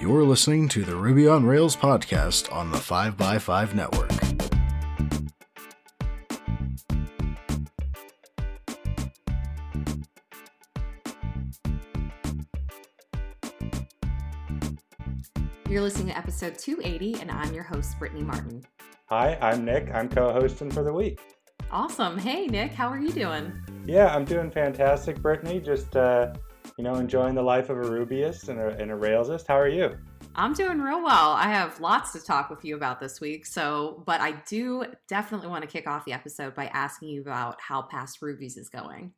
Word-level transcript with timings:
You're 0.00 0.24
listening 0.24 0.66
to 0.70 0.82
the 0.82 0.96
Ruby 0.96 1.28
on 1.28 1.44
Rails 1.44 1.76
podcast 1.76 2.50
on 2.50 2.70
the 2.70 2.78
5x5 2.78 3.74
network. 3.74 4.10
You're 15.68 15.82
listening 15.82 16.06
to 16.06 16.16
episode 16.16 16.56
280, 16.56 17.20
and 17.20 17.30
I'm 17.30 17.52
your 17.52 17.64
host, 17.64 17.98
Brittany 17.98 18.22
Martin. 18.22 18.64
Hi, 19.10 19.36
I'm 19.42 19.66
Nick. 19.66 19.90
I'm 19.92 20.08
co 20.08 20.32
hosting 20.32 20.70
for 20.70 20.82
the 20.82 20.94
week. 20.94 21.20
Awesome. 21.70 22.16
Hey, 22.16 22.46
Nick, 22.46 22.72
how 22.72 22.88
are 22.88 22.98
you 22.98 23.12
doing? 23.12 23.52
Yeah, 23.84 24.06
I'm 24.06 24.24
doing 24.24 24.50
fantastic, 24.50 25.20
Brittany. 25.20 25.60
Just, 25.60 25.94
uh, 25.94 26.32
you 26.80 26.84
know, 26.84 26.94
enjoying 26.94 27.34
the 27.34 27.42
life 27.42 27.68
of 27.68 27.76
a 27.76 27.82
Rubyist 27.82 28.48
and 28.48 28.58
a, 28.58 28.68
and 28.78 28.90
a 28.90 28.96
Railsist. 28.96 29.46
How 29.46 29.60
are 29.60 29.68
you? 29.68 29.98
I'm 30.34 30.54
doing 30.54 30.80
real 30.80 31.04
well. 31.04 31.32
I 31.32 31.42
have 31.42 31.78
lots 31.78 32.10
to 32.14 32.20
talk 32.20 32.48
with 32.48 32.64
you 32.64 32.74
about 32.74 33.00
this 33.00 33.20
week. 33.20 33.44
So, 33.44 34.02
but 34.06 34.22
I 34.22 34.40
do 34.48 34.86
definitely 35.06 35.48
want 35.48 35.60
to 35.60 35.68
kick 35.68 35.86
off 35.86 36.06
the 36.06 36.14
episode 36.14 36.54
by 36.54 36.68
asking 36.68 37.10
you 37.10 37.20
about 37.20 37.60
how 37.60 37.82
past 37.82 38.22
Rubies 38.22 38.56
is 38.56 38.70
going. 38.70 39.12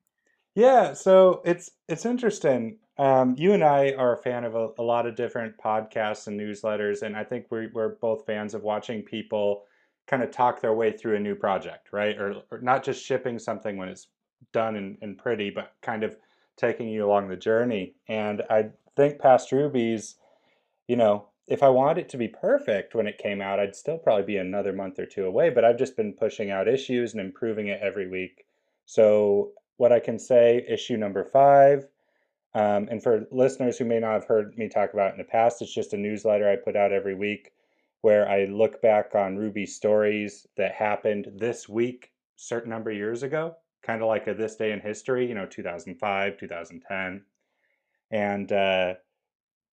Yeah, 0.56 0.92
so 0.94 1.40
it's 1.44 1.70
it's 1.88 2.04
interesting. 2.04 2.78
Um, 2.98 3.36
you 3.38 3.52
and 3.52 3.62
I 3.62 3.92
are 3.92 4.14
a 4.14 4.18
fan 4.18 4.42
of 4.42 4.56
a, 4.56 4.70
a, 4.80 4.82
lot 4.82 5.06
of 5.06 5.14
different 5.14 5.56
podcasts 5.56 6.26
and 6.26 6.38
newsletters, 6.38 7.02
and 7.02 7.16
I 7.16 7.22
think 7.22 7.46
we're, 7.48 7.70
we're 7.72 7.94
both 8.00 8.26
fans 8.26 8.54
of 8.54 8.64
watching 8.64 9.02
people 9.02 9.66
kind 10.08 10.24
of 10.24 10.32
talk 10.32 10.60
their 10.60 10.74
way 10.74 10.90
through 10.90 11.14
a 11.14 11.20
new 11.20 11.36
project, 11.36 11.92
right? 11.92 12.18
Or, 12.18 12.42
or 12.50 12.60
not 12.60 12.82
just 12.82 13.04
shipping 13.04 13.38
something 13.38 13.76
when 13.76 13.88
it's 13.88 14.08
done 14.52 14.74
and, 14.74 14.98
and 15.00 15.16
pretty, 15.16 15.48
but 15.48 15.74
kind 15.80 16.02
of 16.02 16.16
taking 16.56 16.88
you 16.88 17.04
along 17.06 17.28
the 17.28 17.36
journey. 17.36 17.94
And 18.08 18.42
I 18.50 18.70
think 18.96 19.18
past 19.18 19.52
Rubies, 19.52 20.16
you 20.88 20.96
know, 20.96 21.28
if 21.48 21.62
I 21.62 21.68
wanted 21.68 22.02
it 22.02 22.08
to 22.10 22.16
be 22.16 22.28
perfect 22.28 22.94
when 22.94 23.06
it 23.06 23.18
came 23.18 23.40
out, 23.40 23.58
I'd 23.58 23.74
still 23.74 23.98
probably 23.98 24.24
be 24.24 24.36
another 24.36 24.72
month 24.72 24.98
or 24.98 25.06
two 25.06 25.24
away. 25.24 25.50
But 25.50 25.64
I've 25.64 25.78
just 25.78 25.96
been 25.96 26.12
pushing 26.12 26.50
out 26.50 26.68
issues 26.68 27.12
and 27.12 27.20
improving 27.20 27.68
it 27.68 27.80
every 27.82 28.08
week. 28.08 28.44
So 28.86 29.52
what 29.76 29.92
I 29.92 30.00
can 30.00 30.18
say, 30.18 30.64
issue 30.68 30.96
number 30.96 31.24
five, 31.24 31.86
um, 32.54 32.88
and 32.90 33.02
for 33.02 33.26
listeners 33.30 33.78
who 33.78 33.84
may 33.84 33.98
not 33.98 34.12
have 34.12 34.26
heard 34.26 34.56
me 34.58 34.68
talk 34.68 34.92
about 34.92 35.12
in 35.12 35.18
the 35.18 35.24
past, 35.24 35.62
it's 35.62 35.74
just 35.74 35.94
a 35.94 35.96
newsletter 35.96 36.48
I 36.48 36.56
put 36.56 36.76
out 36.76 36.92
every 36.92 37.14
week 37.14 37.52
where 38.02 38.28
I 38.28 38.44
look 38.44 38.82
back 38.82 39.14
on 39.14 39.36
Ruby 39.36 39.64
stories 39.64 40.46
that 40.56 40.72
happened 40.72 41.28
this 41.34 41.68
week, 41.68 42.12
certain 42.36 42.70
number 42.70 42.90
of 42.90 42.96
years 42.96 43.22
ago, 43.22 43.56
kind 43.82 44.02
of 44.02 44.08
like 44.08 44.26
a 44.26 44.34
this 44.34 44.56
day 44.56 44.72
in 44.72 44.80
history, 44.80 45.26
you 45.26 45.34
know, 45.34 45.46
2005, 45.46 46.38
2010. 46.38 47.22
And 48.10 48.52
uh, 48.52 48.94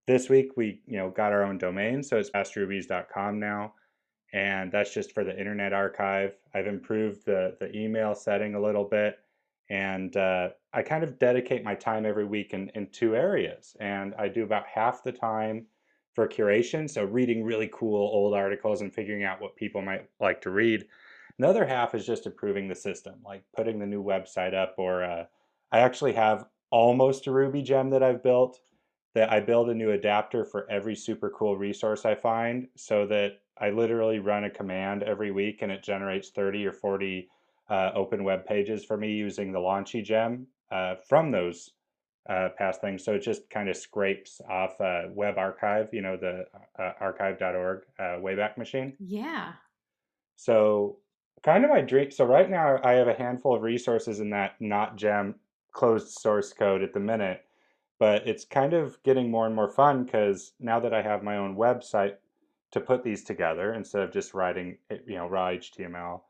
this 0.08 0.30
week 0.30 0.52
we, 0.56 0.82
you 0.86 0.98
know, 0.98 1.10
got 1.10 1.32
our 1.32 1.44
own 1.44 1.58
domain, 1.58 2.04
so 2.04 2.18
it's 2.18 2.30
pastrubies.com 2.30 3.40
now. 3.40 3.74
And 4.32 4.72
that's 4.72 4.94
just 4.94 5.14
for 5.14 5.24
the 5.24 5.38
Internet 5.38 5.74
Archive. 5.74 6.34
I've 6.54 6.68
improved 6.68 7.26
the, 7.26 7.58
the 7.60 7.76
email 7.76 8.14
setting 8.14 8.56
a 8.56 8.62
little 8.62 8.86
bit 8.86 9.18
and 9.70 10.16
uh, 10.18 10.50
I 10.74 10.82
kind 10.82 11.04
of 11.04 11.20
dedicate 11.20 11.64
my 11.64 11.76
time 11.76 12.06
every 12.06 12.26
week 12.26 12.54
in, 12.54 12.70
in 12.70 12.88
two 12.88 13.16
areas. 13.16 13.76
And 13.80 14.16
I 14.18 14.28
do 14.28 14.44
about 14.44 14.66
half 14.66 15.04
the 15.04 15.12
time 15.12 15.68
for 16.16 16.28
curation, 16.28 16.90
so 16.90 17.04
reading 17.04 17.44
really 17.44 17.70
cool 17.72 17.98
old 17.98 18.34
articles 18.34 18.82
and 18.82 18.92
figuring 18.92 19.24
out 19.24 19.42
what 19.42 19.56
people 19.56 19.82
might 19.82 20.10
like 20.20 20.42
to 20.42 20.50
read. 20.50 20.86
Another 21.40 21.66
half 21.66 21.96
is 21.96 22.06
just 22.06 22.26
improving 22.26 22.68
the 22.68 22.76
system, 22.76 23.16
like 23.26 23.44
putting 23.56 23.80
the 23.80 23.86
new 23.86 24.04
website 24.04 24.54
up, 24.54 24.76
or 24.78 25.04
uh, 25.04 25.26
I 25.72 25.80
actually 25.80 26.14
have 26.14 26.46
almost 26.70 27.28
a 27.28 27.32
Ruby 27.32 27.62
gem 27.62 27.90
that 27.92 28.04
I've 28.04 28.22
built 28.22 28.60
that 29.16 29.32
I 29.32 29.40
build 29.40 29.70
a 29.70 29.74
new 29.74 29.92
adapter 29.92 30.46
for 30.46 30.70
every 30.70 30.96
super 30.96 31.30
cool 31.30 31.58
resource 31.58 32.06
I 32.06 32.14
find 32.14 32.68
so 32.76 33.08
that 33.08 33.40
I 33.58 33.70
literally 33.70 34.20
run 34.20 34.44
a 34.44 34.50
command 34.50 35.04
every 35.04 35.32
week 35.32 35.62
and 35.62 35.72
it 35.72 35.84
generates 35.84 36.30
30 36.30 36.68
or 36.68 36.72
40 36.72 37.28
uh, 37.70 37.92
open 37.96 38.24
web 38.24 38.46
pages 38.46 38.86
for 38.86 38.98
me 38.98 39.14
using 39.14 39.52
the 39.52 39.60
Launchy 39.60 40.04
gem 40.04 40.48
uh, 40.72 40.96
from 41.08 41.32
those 41.32 41.72
uh, 42.30 42.50
past 42.58 42.82
things. 42.82 43.04
So 43.04 43.16
it 43.16 43.20
just 43.20 43.50
kind 43.50 43.68
of 43.70 43.76
scrapes 43.76 44.42
off 44.48 44.80
uh, 44.80 45.04
Web 45.10 45.38
Archive, 45.38 45.90
you 45.92 46.02
know, 46.02 46.16
the 46.16 46.46
uh, 46.78 46.92
archive.org 47.00 47.82
uh, 47.98 48.04
Wayback 48.22 48.58
Machine. 48.58 48.96
Yeah. 49.00 49.54
So 50.36 51.00
kind 51.44 51.64
of 51.64 51.70
my 51.70 51.82
dream. 51.82 52.12
So 52.12 52.26
right 52.26 52.50
now 52.50 52.80
I 52.84 52.94
have 52.94 53.08
a 53.08 53.14
handful 53.14 53.56
of 53.56 53.62
resources 53.62 54.20
in 54.20 54.30
that 54.32 54.56
not 54.60 54.96
gem 54.96 55.36
closed 55.72 56.10
source 56.10 56.54
code 56.54 56.82
at 56.82 56.94
the 56.94 57.00
minute, 57.00 57.46
but 58.00 58.28
it's 58.28 58.46
kind 58.46 58.74
of 58.74 59.02
getting 59.04 59.30
more 59.30 59.46
and 59.46 59.56
more 59.56 59.70
fun 59.70 60.04
because 60.04 60.54
now 60.60 60.80
that 60.80 60.94
I 60.94 61.02
have 61.02 61.24
my 61.24 61.38
own 61.38 61.56
website 61.56 62.16
to 62.72 62.80
put 62.80 63.04
these 63.04 63.24
together 63.24 63.74
instead 63.74 64.02
of 64.02 64.12
just 64.12 64.34
writing, 64.34 64.78
you 65.06 65.16
know, 65.16 65.28
raw 65.28 65.50
HTML 65.50 66.22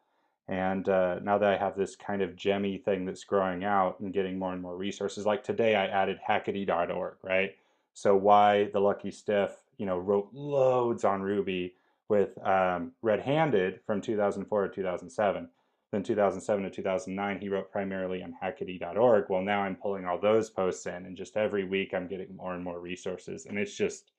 and 0.50 0.90
uh, 0.90 1.20
now 1.20 1.38
that 1.38 1.47
I 1.47 1.58
have 1.58 1.78
this 1.78 1.96
kind 1.96 2.24
of 2.24 2.36
gemmy 2.36 2.84
thing 2.84 3.06
that's 3.06 3.24
growing 3.24 3.64
out 3.64 4.00
and 4.00 4.12
getting 4.12 4.40
more 4.40 4.52
and 4.52 4.62
more 4.62 4.76
resources, 4.76 5.24
like 5.24 5.44
today 5.44 5.76
I 5.76 5.86
added 5.86 6.20
hackety.org, 6.28 7.18
right? 7.22 7.56
So 7.94 8.16
why 8.16 8.72
the 8.74 8.80
lucky 8.80 9.12
stiff, 9.12 9.52
you 9.78 9.86
know, 9.86 10.00
wrote 10.00 10.30
loads 10.34 11.03
on 11.03 11.22
Ruby 11.22 11.76
with 12.09 12.38
um, 12.46 12.92
Red 13.02 13.22
Handed 13.22 13.80
from 13.86 14.02
2004 14.02 14.68
to 14.68 14.75
2007. 14.75 15.50
Then 15.92 16.03
2007 16.03 16.64
to 16.64 16.70
2009, 16.70 17.40
he 17.40 17.50
wrote 17.50 17.72
primarily 17.72 18.22
on 18.22 18.36
hackety.org. 18.44 19.25
Well, 19.30 19.42
now 19.42 19.62
I'm 19.62 19.75
pulling 19.75 20.06
all 20.06 20.20
those 20.20 20.50
posts 20.50 20.86
in, 20.86 21.06
and 21.06 21.18
just 21.18 21.38
every 21.38 21.64
week 21.64 21.94
I'm 21.94 22.08
getting 22.08 22.36
more 22.36 22.53
and 22.53 22.64
more 22.64 22.80
resources, 22.80 23.47
and 23.47 23.58
it's 23.58 23.75
just, 23.75 24.12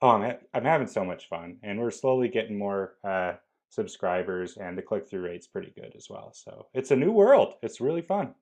oh, 0.00 0.10
I'm 0.10 0.22
ha- 0.22 0.38
I'm 0.54 0.64
having 0.64 0.86
so 0.86 1.04
much 1.04 1.28
fun, 1.28 1.58
and 1.62 1.78
we're 1.80 1.90
slowly 1.90 2.28
getting 2.28 2.58
more. 2.58 2.94
Uh, 3.04 3.34
subscribers 3.68 4.56
and 4.56 4.76
the 4.76 4.82
click 4.82 5.08
through 5.08 5.22
rate's 5.22 5.46
pretty 5.46 5.72
good 5.74 5.92
as 5.96 6.08
well. 6.08 6.32
So 6.32 6.66
it's 6.74 6.90
a 6.90 6.96
new 6.96 7.12
world. 7.12 7.54
It's 7.62 7.80
really 7.80 8.02
fun. 8.02 8.34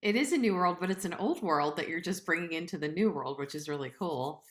It 0.00 0.14
is 0.14 0.32
a 0.32 0.38
new 0.38 0.54
world, 0.54 0.76
but 0.80 0.90
it's 0.90 1.04
an 1.04 1.14
old 1.14 1.42
world 1.42 1.76
that 1.76 1.88
you're 1.88 2.00
just 2.00 2.24
bringing 2.24 2.52
into 2.52 2.78
the 2.78 2.88
new 2.88 3.10
world, 3.10 3.38
which 3.38 3.54
is 3.54 3.68
really 3.68 3.92
cool. 3.98 4.44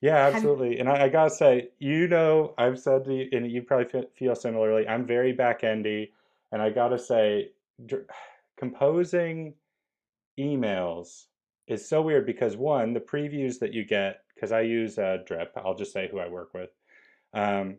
Yeah, 0.00 0.30
absolutely. 0.32 0.78
and 0.78 0.88
I, 0.88 1.04
I, 1.04 1.08
gotta 1.08 1.30
say, 1.30 1.70
you 1.80 2.06
know, 2.06 2.54
I've 2.56 2.78
said 2.78 3.04
to 3.06 3.14
you, 3.14 3.28
and 3.32 3.50
you 3.50 3.62
probably 3.62 4.04
feel 4.14 4.36
similarly. 4.36 4.86
I'm 4.86 5.04
very 5.04 5.32
back 5.32 5.64
endy, 5.64 6.12
and 6.52 6.62
I 6.62 6.70
gotta 6.70 6.98
say, 6.98 7.50
composing 8.56 9.54
emails 10.38 11.26
is 11.66 11.88
so 11.88 12.00
weird 12.00 12.26
because 12.26 12.56
one, 12.56 12.94
the 12.94 13.00
previews 13.00 13.58
that 13.58 13.72
you 13.72 13.84
get, 13.84 14.22
because 14.34 14.52
I 14.52 14.60
use 14.60 14.98
uh, 14.98 15.18
Drip. 15.26 15.52
I'll 15.56 15.74
just 15.74 15.92
say 15.92 16.08
who 16.10 16.20
I 16.20 16.28
work 16.28 16.54
with. 16.54 16.70
Um, 17.34 17.78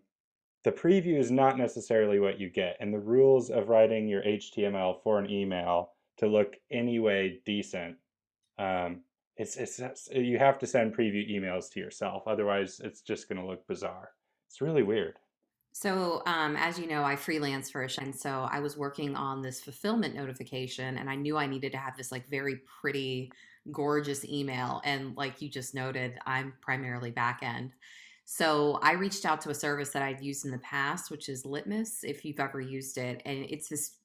the 0.64 0.72
preview 0.72 1.18
is 1.18 1.32
not 1.32 1.58
necessarily 1.58 2.20
what 2.20 2.40
you 2.40 2.50
get. 2.50 2.78
And 2.80 2.94
the 2.94 3.00
rules 3.00 3.50
of 3.50 3.70
writing 3.70 4.08
your 4.08 4.24
HTML 4.24 5.02
for 5.04 5.20
an 5.20 5.30
email 5.30 5.92
to 6.18 6.28
look 6.28 6.58
anyway 6.70 7.40
decent, 7.46 7.96
um, 8.58 9.02
it's, 9.40 9.56
it's, 9.56 9.80
it's, 9.80 10.10
you 10.12 10.38
have 10.38 10.60
to 10.60 10.68
send 10.68 10.96
preview 10.96 11.28
emails 11.32 11.72
to 11.72 11.80
yourself. 11.80 12.24
Otherwise, 12.28 12.82
it's 12.84 13.02
just 13.02 13.30
going 13.30 13.40
to 13.42 13.48
look 13.48 13.66
bizarre. 13.68 14.10
It's 14.50 14.60
really 14.60 14.84
weird. 14.84 15.16
So, 15.72 16.22
um, 16.26 16.58
as 16.58 16.78
you 16.78 16.88
know, 16.88 17.04
I 17.04 17.16
freelance 17.16 17.72
for 17.72 17.84
a 17.84 17.90
and 18.02 18.14
so 18.14 18.50
I 18.52 18.60
was 18.60 18.76
working 18.76 19.16
on 19.16 19.42
this 19.42 19.62
fulfillment 19.62 20.14
notification, 20.14 20.98
and 20.98 21.10
I 21.10 21.16
knew 21.16 21.38
I 21.38 21.48
needed 21.48 21.72
to 21.72 21.78
have 21.78 21.96
this 21.96 22.12
like 22.12 22.28
very 22.28 22.60
pretty, 22.82 23.32
gorgeous 23.72 24.26
email. 24.26 24.82
And 24.84 25.16
like 25.16 25.42
you 25.42 25.48
just 25.48 25.74
noted, 25.74 26.20
I'm 26.26 26.54
primarily 26.60 27.12
back 27.12 27.40
end. 27.42 27.72
So 28.26 28.78
I 28.84 28.94
reached 28.94 29.26
out 29.26 29.40
to 29.42 29.52
a 29.52 29.56
service 29.56 29.90
that 29.92 30.04
I've 30.04 30.22
used 30.22 30.44
in 30.44 30.52
the 30.52 30.60
past, 30.60 31.12
which 31.12 31.30
is 31.30 31.46
Litmus, 31.46 32.04
if 32.04 32.26
you've 32.26 32.40
ever 32.40 32.60
used 32.60 32.98
it. 32.98 33.22
And 33.26 33.46
it's 33.50 33.70
this 33.70 33.96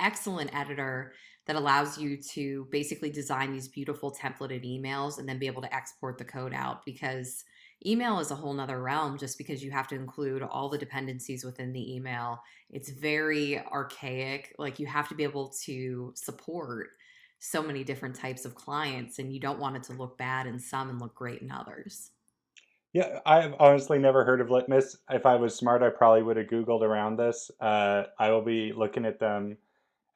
excellent 0.00 0.54
editor 0.54 1.12
that 1.46 1.56
allows 1.56 1.98
you 1.98 2.16
to 2.16 2.66
basically 2.70 3.10
design 3.10 3.52
these 3.52 3.68
beautiful 3.68 4.12
templated 4.12 4.64
emails 4.64 5.18
and 5.18 5.28
then 5.28 5.38
be 5.38 5.46
able 5.46 5.62
to 5.62 5.74
export 5.74 6.18
the 6.18 6.24
code 6.24 6.54
out 6.54 6.84
because 6.84 7.44
email 7.86 8.18
is 8.18 8.30
a 8.30 8.34
whole 8.34 8.54
nother 8.54 8.82
realm 8.82 9.18
just 9.18 9.36
because 9.36 9.62
you 9.62 9.70
have 9.70 9.88
to 9.88 9.94
include 9.94 10.42
all 10.42 10.68
the 10.68 10.78
dependencies 10.78 11.44
within 11.44 11.72
the 11.72 11.94
email. 11.94 12.40
It's 12.70 12.90
very 12.90 13.60
archaic. 13.60 14.54
Like 14.58 14.78
you 14.78 14.86
have 14.86 15.08
to 15.08 15.14
be 15.14 15.22
able 15.22 15.52
to 15.64 16.12
support 16.16 16.88
so 17.40 17.62
many 17.62 17.84
different 17.84 18.14
types 18.14 18.46
of 18.46 18.54
clients 18.54 19.18
and 19.18 19.32
you 19.32 19.38
don't 19.38 19.58
want 19.58 19.76
it 19.76 19.82
to 19.84 19.92
look 19.92 20.16
bad 20.16 20.46
in 20.46 20.58
some 20.58 20.88
and 20.88 20.98
look 20.98 21.14
great 21.14 21.42
in 21.42 21.50
others. 21.50 22.10
Yeah, 22.94 23.18
I've 23.26 23.54
honestly 23.58 23.98
never 23.98 24.24
heard 24.24 24.40
of 24.40 24.50
Litmus. 24.50 24.96
If 25.10 25.26
I 25.26 25.34
was 25.34 25.54
smart, 25.54 25.82
I 25.82 25.90
probably 25.90 26.22
would 26.22 26.36
have 26.36 26.46
Googled 26.46 26.82
around 26.82 27.18
this. 27.18 27.50
Uh, 27.60 28.04
I 28.20 28.30
will 28.30 28.40
be 28.40 28.72
looking 28.72 29.04
at 29.04 29.18
them 29.18 29.58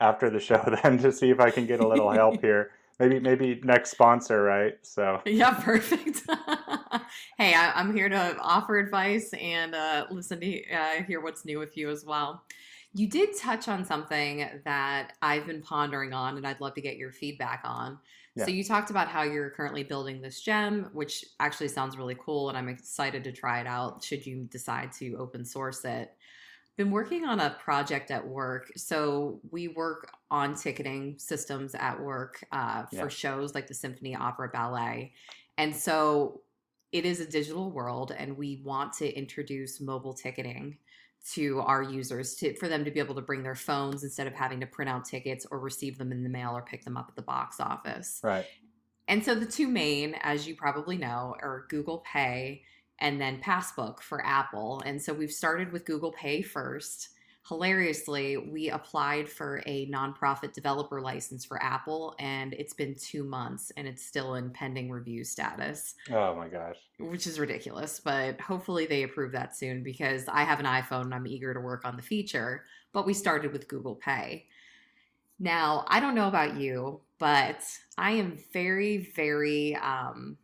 after 0.01 0.31
the 0.31 0.41
show 0.41 0.63
then 0.83 0.99
to 0.99 1.13
see 1.13 1.31
if 1.31 1.41
I 1.41 1.51
can 1.51 1.67
get 1.67 1.81
a 1.81 1.89
little 1.89 2.11
help 2.11 2.41
here. 2.43 2.71
Maybe 2.99 3.21
maybe 3.21 3.61
next 3.63 3.91
sponsor, 3.91 4.43
right? 4.43 4.75
So 4.83 5.23
yeah, 5.25 5.53
perfect. 5.53 6.23
hey, 7.39 7.55
I, 7.55 7.81
am 7.81 7.95
here 7.95 8.09
to 8.09 8.37
offer 8.41 8.77
advice 8.79 9.33
and 9.35 9.75
uh, 9.75 10.07
listen 10.11 10.41
to 10.41 10.73
uh, 10.73 11.03
hear 11.07 11.21
what's 11.21 11.45
new 11.45 11.61
with 11.61 11.77
you 11.77 11.91
as 11.91 12.05
well. 12.05 12.43
You 12.95 13.09
did 13.09 13.37
touch 13.37 13.69
on 13.69 13.85
something 13.85 14.49
that 14.65 15.13
I've 15.23 15.47
been 15.47 15.63
pondering 15.63 16.13
on, 16.13 16.39
and 16.39 16.47
I'd 16.47 16.61
love 16.61 16.75
to 16.75 16.81
get 16.81 16.97
your 16.97 17.13
feedback 17.13 17.61
on. 17.63 17.99
Yeah. 18.35 18.47
So, 18.47 18.51
you 18.51 18.65
talked 18.65 18.91
about 18.91 19.07
how 19.07 19.23
you're 19.23 19.51
currently 19.51 19.85
building 19.85 20.21
this 20.21 20.41
gem, 20.41 20.91
which 20.93 21.25
actually 21.39 21.69
sounds 21.69 21.97
really 21.97 22.17
cool, 22.19 22.49
and 22.49 22.59
I'm 22.59 22.69
excited 22.69 23.23
to 23.25 23.33
try 23.33 23.61
it 23.61 23.69
out 23.69 24.03
should 24.03 24.27
you 24.27 24.49
decide 24.51 24.91
to 24.95 25.15
open 25.19 25.45
source 25.45 25.85
it. 25.85 26.17
Been 26.79 26.93
working 26.93 27.25
on 27.25 27.41
a 27.41 27.51
project 27.51 28.13
at 28.13 28.25
work. 28.25 28.71
So, 28.77 29.41
we 29.51 29.67
work 29.67 30.13
on 30.31 30.55
ticketing 30.55 31.17
systems 31.19 31.75
at 31.75 32.01
work 32.01 32.45
uh, 32.53 32.85
for 32.87 32.95
Yeah. 32.97 33.09
shows 33.09 33.53
like 33.53 33.67
the 33.67 33.75
Symphony 33.75 34.15
Opera 34.15 34.49
Ballet. 34.49 35.13
And 35.59 35.75
so, 35.75 36.43
it 36.93 37.05
is 37.05 37.19
a 37.19 37.27
digital 37.27 37.73
world, 37.73 38.13
and 38.17 38.37
we 38.39 38.63
want 38.65 38.93
to 38.95 39.13
introduce 39.13 39.81
mobile 39.81 40.15
ticketing 40.15 40.79
to 41.33 41.59
our 41.63 41.83
users 41.83 42.37
to 42.37 42.55
for 42.55 42.69
them 42.69 42.85
to 42.85 42.93
be 42.93 43.01
able 43.01 43.17
to 43.17 43.23
bring 43.23 43.43
their 43.43 43.57
phones 43.57 44.05
instead 44.05 44.29
of 44.29 44.35
having 44.35 44.61
to 44.61 44.67
print 44.67 44.89
out 44.89 45.05
tickets 45.05 45.45
or 45.51 45.59
receive 45.59 45.99
them 45.99 46.13
in 46.13 46.23
the 46.23 46.29
mail 46.29 46.57
or 46.57 46.63
pick 46.63 46.85
them 46.85 46.97
up 46.97 47.07
at 47.09 47.17
the 47.17 47.23
box 47.23 47.59
office. 47.59 48.21
Right. 48.23 48.47
And 49.09 49.25
so 49.25 49.35
the 49.35 49.47
two 49.47 49.67
main, 49.67 50.15
as 50.23 50.47
you 50.47 50.55
probably 50.55 50.97
know, 50.97 51.35
are 51.43 51.67
Google 51.69 52.05
Pay 52.11 52.63
and 53.01 53.21
then 53.21 53.41
Passbook 53.41 54.01
for 54.01 54.25
Apple. 54.25 54.83
And 54.85 55.01
so 55.01 55.13
we've 55.13 55.31
started 55.33 55.73
with 55.73 55.85
Google 55.85 56.13
Pay 56.13 56.43
first. 56.43 57.11
Hilariously, 57.49 58.37
we 58.37 58.69
applied 58.69 59.27
for 59.27 59.63
a 59.65 59.89
nonprofit 59.91 60.53
developer 60.53 61.01
license 61.01 61.47
for 61.47 61.63
Apple, 61.63 62.15
and 62.19 62.53
it's 62.53 62.75
been 62.75 62.95
two 62.95 63.25
months 63.25 63.73
and 63.79 63.89
it's 63.89 64.05
still 64.05 64.35
in 64.35 64.51
pending 64.51 64.91
review 64.91 65.25
status 65.25 65.95
Oh 66.13 66.35
my 66.35 66.49
gosh. 66.49 66.77
which 66.99 67.27
is 67.27 67.41
ridiculous, 67.41 68.01
but 68.01 68.39
hopefully 68.39 68.85
they 68.85 69.03
approve 69.03 69.33
that 69.33 69.57
soon 69.57 69.83
because 69.83 70.29
I 70.29 70.45
have 70.45 70.61
an 70.61 70.67
iPhone 70.67 71.03
and 71.05 71.15
I'm 71.15 71.27
eager 71.27 71.55
to 71.55 71.61
work 71.61 71.87
on 71.87 71.97
the 71.97 72.03
feature. 72.03 72.65
But 72.93 73.07
we 73.07 73.15
started 73.15 73.53
with 73.53 73.67
Google 73.69 73.95
Pay. 73.95 74.47
Now, 75.39 75.85
I 75.89 76.01
don't 76.01 76.15
know 76.17 76.29
about 76.29 76.57
you, 76.57 77.01
but 77.19 77.63
I 77.97 78.11
am 78.13 78.39
very, 78.53 78.99
very, 79.15 79.75
um, 79.77 80.37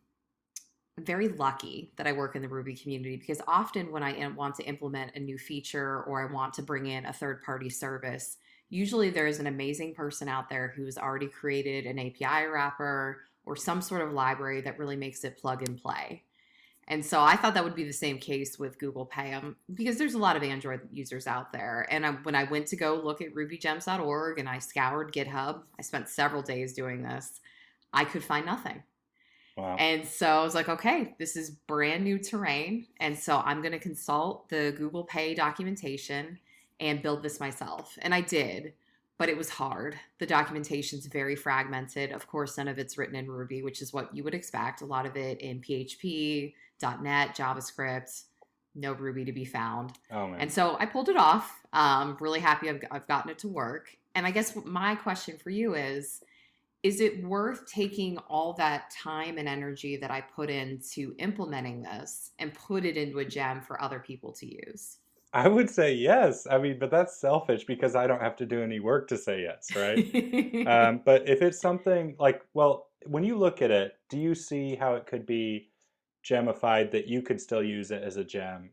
very 0.99 1.29
lucky 1.29 1.93
that 1.96 2.06
I 2.06 2.12
work 2.12 2.37
in 2.37 2.43
the 2.43 2.49
Ruby 2.49 2.75
community 2.75 3.17
because 3.17 3.41
often 3.49 3.91
when 3.91 4.02
I 4.02 4.29
want 4.29 4.55
to 4.56 4.64
implement 4.64 5.17
a 5.17 5.20
new 5.20 5.38
feature 5.38 6.02
or 6.05 6.23
I 6.23 6.32
want 6.32 6.55
to 6.55 6.62
bring 6.62 6.87
in 6.87 7.05
a 7.06 7.12
third 7.12 7.43
party 7.43 7.69
service, 7.69 8.37
usually 8.70 9.11
there 9.11 9.26
is 9.26 9.41
an 9.41 9.49
amazing 9.49 9.94
person 9.94 10.29
out 10.29 10.49
there 10.49 10.73
who's 10.76 10.96
already 10.96 11.26
created 11.26 11.87
an 11.87 11.99
API 11.99 12.46
wrapper 12.46 13.23
or 13.44 13.56
some 13.56 13.82
sort 13.82 14.02
of 14.02 14.12
library 14.12 14.61
that 14.61 14.79
really 14.79 14.96
makes 14.96 15.25
it 15.25 15.37
plug 15.37 15.62
and 15.62 15.81
play. 15.81 16.23
And 16.87 17.05
so 17.05 17.20
I 17.23 17.37
thought 17.37 17.55
that 17.55 17.64
would 17.64 17.75
be 17.75 17.85
the 17.85 17.93
same 17.93 18.19
case 18.19 18.58
with 18.58 18.79
Google 18.79 19.06
Pay 19.06 19.32
um, 19.32 19.56
because 19.73 19.97
there's 19.97 20.14
a 20.14 20.19
lot 20.19 20.37
of 20.37 20.43
Android 20.43 20.81
users 20.93 21.26
out 21.26 21.50
there. 21.50 21.87
And 21.90 22.05
I, 22.05 22.12
when 22.12 22.35
I 22.35 22.44
went 22.44 22.67
to 22.69 22.76
go 22.76 23.00
look 23.02 23.23
at 23.23 23.35
rubygems.org 23.35 24.38
and 24.38 24.49
I 24.49 24.58
scoured 24.58 25.12
GitHub, 25.12 25.62
I 25.79 25.82
spent 25.82 26.08
several 26.08 26.43
days 26.43 26.75
doing 26.75 27.02
this, 27.02 27.40
I 27.93 28.05
could 28.05 28.23
find 28.23 28.44
nothing. 28.44 28.82
Wow. 29.56 29.77
And 29.79 30.06
so 30.06 30.27
I 30.27 30.43
was 30.43 30.55
like, 30.55 30.69
okay, 30.69 31.15
this 31.19 31.37
is 31.37 31.51
brand 31.51 32.03
new 32.03 32.19
terrain. 32.19 32.87
And 32.99 33.17
so 33.17 33.41
I'm 33.45 33.61
going 33.61 33.73
to 33.73 33.79
consult 33.79 34.49
the 34.49 34.75
Google 34.77 35.05
Pay 35.05 35.35
documentation 35.35 36.39
and 36.81 37.03
build 37.03 37.23
this 37.23 37.39
myself. 37.39 37.97
And 38.03 38.12
I 38.12 38.21
did, 38.21 38.73
but 39.17 39.29
it 39.29 39.37
was 39.37 39.49
hard. 39.49 39.97
The 40.19 40.27
documentation's 40.27 41.06
very 41.06 41.37
fragmented. 41.37 42.11
Of 42.11 42.27
course, 42.27 42.59
none 42.59 42.67
of 42.67 42.79
it's 42.79 42.99
written 42.99 43.15
in 43.15 43.31
Ruby, 43.31 43.62
which 43.62 43.81
is 43.81 43.93
what 43.93 44.15
you 44.15 44.25
would 44.25 44.35
expect. 44.35 44.83
A 44.83 44.87
lot 44.87 45.06
of 45.06 45.17
it 45.17 45.41
in 45.41 45.61
PHP, 45.61 46.53
.NET, 46.83 47.37
JavaScript, 47.37 48.25
no 48.75 48.93
Ruby 48.93 49.25
to 49.25 49.33
be 49.33 49.45
found. 49.45 49.93
oh 50.11 50.27
man. 50.27 50.41
And 50.41 50.53
so 50.53 50.77
I 50.81 50.87
pulled 50.87 51.09
it 51.09 51.17
off. 51.17 51.61
Um, 51.73 52.17
really 52.21 52.41
happy 52.41 52.69
I've, 52.69 52.83
I've 52.91 53.07
gotten 53.07 53.31
it 53.31 53.39
to 53.39 53.49
work. 53.49 53.97
And 54.17 54.27
I 54.27 54.33
guess 54.33 54.57
my 54.65 54.97
question 54.97 55.39
for 55.39 55.50
you 55.50 55.75
is 55.75 56.23
Is 56.85 57.01
it 57.01 57.25
worth 57.25 57.67
taking 57.67 58.19
all 58.29 58.53
that 58.59 58.91
time 58.91 59.39
and 59.39 59.49
energy 59.49 59.97
that 59.97 60.11
I 60.11 60.21
put 60.21 60.51
into 60.51 61.15
implementing 61.19 61.83
this 61.83 62.33
and 62.39 62.53
put 62.53 62.85
it 62.85 62.99
into 62.99 63.21
a 63.21 63.25
gem 63.25 63.63
for 63.63 63.83
other 63.83 63.99
people 63.99 64.33
to 64.33 64.47
use? 64.47 64.99
I 65.33 65.49
would 65.49 65.71
say 65.71 65.95
yes. 65.95 66.47
I 66.49 66.59
mean, 66.59 66.79
but 66.79 66.91
that's 66.91 67.19
selfish 67.19 67.65
because 67.65 67.97
I 67.97 68.07
don't 68.07 68.21
have 68.21 68.37
to 68.37 68.45
do 68.45 68.63
any 68.63 68.81
work 68.81 69.09
to 69.09 69.17
say 69.17 69.41
yes, 69.41 69.75
right? 69.75 70.67
um, 70.67 71.01
but 71.07 71.27
if 71.27 71.41
it's 71.41 71.59
something 71.59 72.17
like, 72.19 72.43
well, 72.53 72.89
when 73.07 73.25
you 73.25 73.39
look 73.39 73.63
at 73.63 73.71
it, 73.71 73.97
do 74.11 74.19
you 74.19 74.35
see 74.35 74.77
how 74.77 74.95
it 74.95 75.07
could 75.07 75.25
be 75.25 75.71
gemified 76.23 76.91
that 76.91 77.07
you 77.07 77.23
could 77.23 77.41
still 77.41 77.63
use 77.63 77.93
it 77.93 78.03
as 78.03 78.19
a 78.19 78.25
gem 78.25 78.69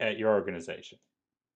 at 0.00 0.18
your 0.18 0.34
organization? 0.34 0.98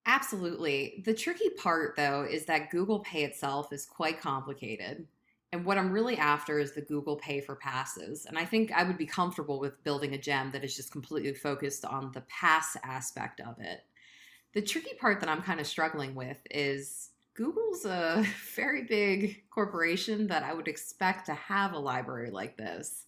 Absolutely. 0.07 1.03
The 1.05 1.13
tricky 1.13 1.51
part, 1.51 1.97
though, 1.97 2.23
is 2.23 2.45
that 2.45 2.71
Google 2.71 3.01
Pay 3.01 3.25
itself 3.25 3.73
is 3.73 3.85
quite 3.85 4.21
complicated. 4.21 5.09
And 5.53 5.65
what 5.65 5.79
I'm 5.79 5.91
really 5.91 6.19
after 6.19 6.59
is 6.59 6.73
the 6.73 6.83
Google 6.83 7.17
Pay 7.17 7.41
for 7.41 7.57
passes. 7.57 8.27
And 8.27 8.39
I 8.39 8.45
think 8.45 8.71
I 8.73 8.83
would 8.83 8.99
be 8.99 9.07
comfortable 9.07 9.59
with 9.59 9.83
building 9.83 10.15
a 10.15 10.19
gem 10.19 10.51
that 10.53 10.63
is 10.63 10.77
just 10.77 10.93
completely 10.93 11.33
focused 11.33 11.85
on 11.85 12.13
the 12.13 12.21
pass 12.23 12.77
aspect 12.85 13.41
of 13.41 13.59
it. 13.59 13.81
The 14.53 14.63
tricky 14.63 14.95
part 15.01 15.21
that 15.21 15.29
I'm 15.29 15.43
kind 15.43 15.61
of 15.61 15.67
struggling 15.67 16.15
with 16.15 16.39
is 16.51 17.11
Google's 17.35 17.87
a 17.87 18.27
very 18.57 18.83
big 18.83 19.45
corporation 19.49 20.27
that 20.27 20.43
I 20.43 20.53
would 20.53 20.69
expect 20.69 21.27
to 21.27 21.35
have 21.35 21.73
a 21.73 21.79
library 21.79 22.31
like 22.31 22.57
this. 22.59 23.05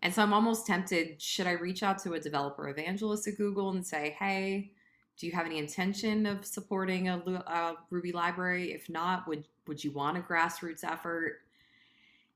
And 0.00 0.12
so 0.12 0.22
I'm 0.22 0.32
almost 0.32 0.66
tempted 0.66 1.20
should 1.20 1.46
I 1.46 1.52
reach 1.52 1.82
out 1.82 1.98
to 2.02 2.14
a 2.14 2.20
developer 2.20 2.68
evangelist 2.68 3.28
at 3.28 3.36
Google 3.36 3.70
and 3.70 3.86
say, 3.86 4.16
hey, 4.18 4.72
do 5.18 5.26
you 5.26 5.32
have 5.32 5.46
any 5.46 5.58
intention 5.58 6.26
of 6.26 6.44
supporting 6.44 7.08
a, 7.08 7.18
a 7.18 7.50
uh, 7.50 7.74
Ruby 7.90 8.12
library? 8.12 8.72
If 8.72 8.88
not, 8.88 9.28
would 9.28 9.46
would 9.68 9.84
you 9.84 9.92
want 9.92 10.18
a 10.18 10.20
grassroots 10.20 10.82
effort? 10.82 11.41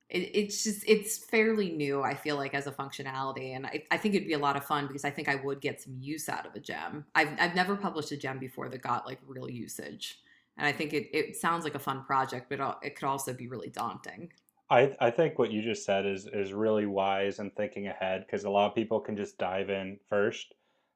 It, 0.09 0.31
it's 0.35 0.65
just 0.65 0.85
it's 0.87 1.19
fairly 1.19 1.71
new. 1.71 2.03
I 2.03 2.15
feel 2.15 2.37
like 2.37 2.55
as 2.55 2.67
a 2.67 2.73
functionality, 2.73 3.57
and 3.57 3.67
I, 3.67 3.83
I 3.91 3.97
think 3.97 4.15
it'd 4.15 4.29
be 4.29 4.35
a 4.35 4.39
lot 4.39 4.57
of 4.57 4.65
fun 4.65 4.87
because 4.87 5.05
I 5.05 5.11
think 5.11 5.29
I 5.29 5.37
would 5.37 5.61
get 5.61 5.83
some 5.83 5.97
use 6.01 6.29
out 6.29 6.47
of 6.47 6.55
a 6.55 6.61
gem. 6.61 7.05
I've 7.15 7.31
I've 7.39 7.55
never 7.55 7.77
published 7.77 8.13
a 8.13 8.17
gem 8.17 8.39
before 8.39 8.69
that 8.69 8.83
got 8.83 9.07
like 9.07 9.21
real 9.27 9.51
usage, 9.51 10.21
and 10.57 10.67
I 10.67 10.73
think 10.73 10.93
it 10.93 11.09
it 11.13 11.37
sounds 11.37 11.65
like 11.65 11.75
a 11.75 11.81
fun 11.81 12.05
project, 12.05 12.49
but 12.49 12.79
it 12.83 12.97
could 12.97 13.07
also 13.07 13.33
be 13.33 13.49
really 13.49 13.69
daunting. 13.69 14.31
I, 14.69 14.97
I 15.01 15.11
think 15.11 15.39
what 15.39 15.53
you 15.53 15.63
just 15.63 15.85
said 15.85 16.07
is 16.07 16.27
is 16.27 16.53
really 16.53 16.87
wise 16.87 17.39
and 17.39 17.55
thinking 17.55 17.87
ahead 17.87 18.25
because 18.27 18.45
a 18.45 18.51
lot 18.51 18.67
of 18.67 18.75
people 18.75 19.01
can 19.01 19.17
just 19.17 19.39
dive 19.39 19.71
in 19.71 19.99
first. 20.09 20.55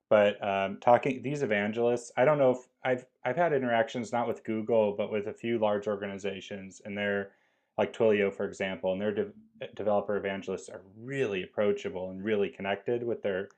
But 0.09 0.45
um, 0.45 0.79
talking 0.81 1.23
these 1.23 1.45
evangelists, 1.45 2.11
I 2.17 2.25
don't 2.25 2.39
know 2.39 2.51
if 2.51 2.69
I've 2.85 3.07
I've 3.25 3.37
had 3.37 3.53
interactions 3.53 4.13
not 4.13 4.27
with 4.27 4.43
Google 4.43 4.97
but 4.97 5.13
with 5.13 5.29
a 5.29 5.33
few 5.33 5.59
large 5.59 5.87
organizations, 5.87 6.83
and 6.85 6.99
they're 6.99 7.31
like 7.79 7.93
Twilio, 7.93 8.33
for 8.33 8.45
example, 8.47 8.93
and 8.93 9.01
their 9.01 9.15
de- 9.15 9.33
eh, 9.63 9.67
developer 9.75 10.17
evangelists 10.17 10.69
are 10.69 10.83
really 10.99 11.43
approachable 11.43 12.11
and 12.11 12.23
really 12.23 12.49
connected 12.49 13.03
with 13.03 13.23
their 13.23 13.49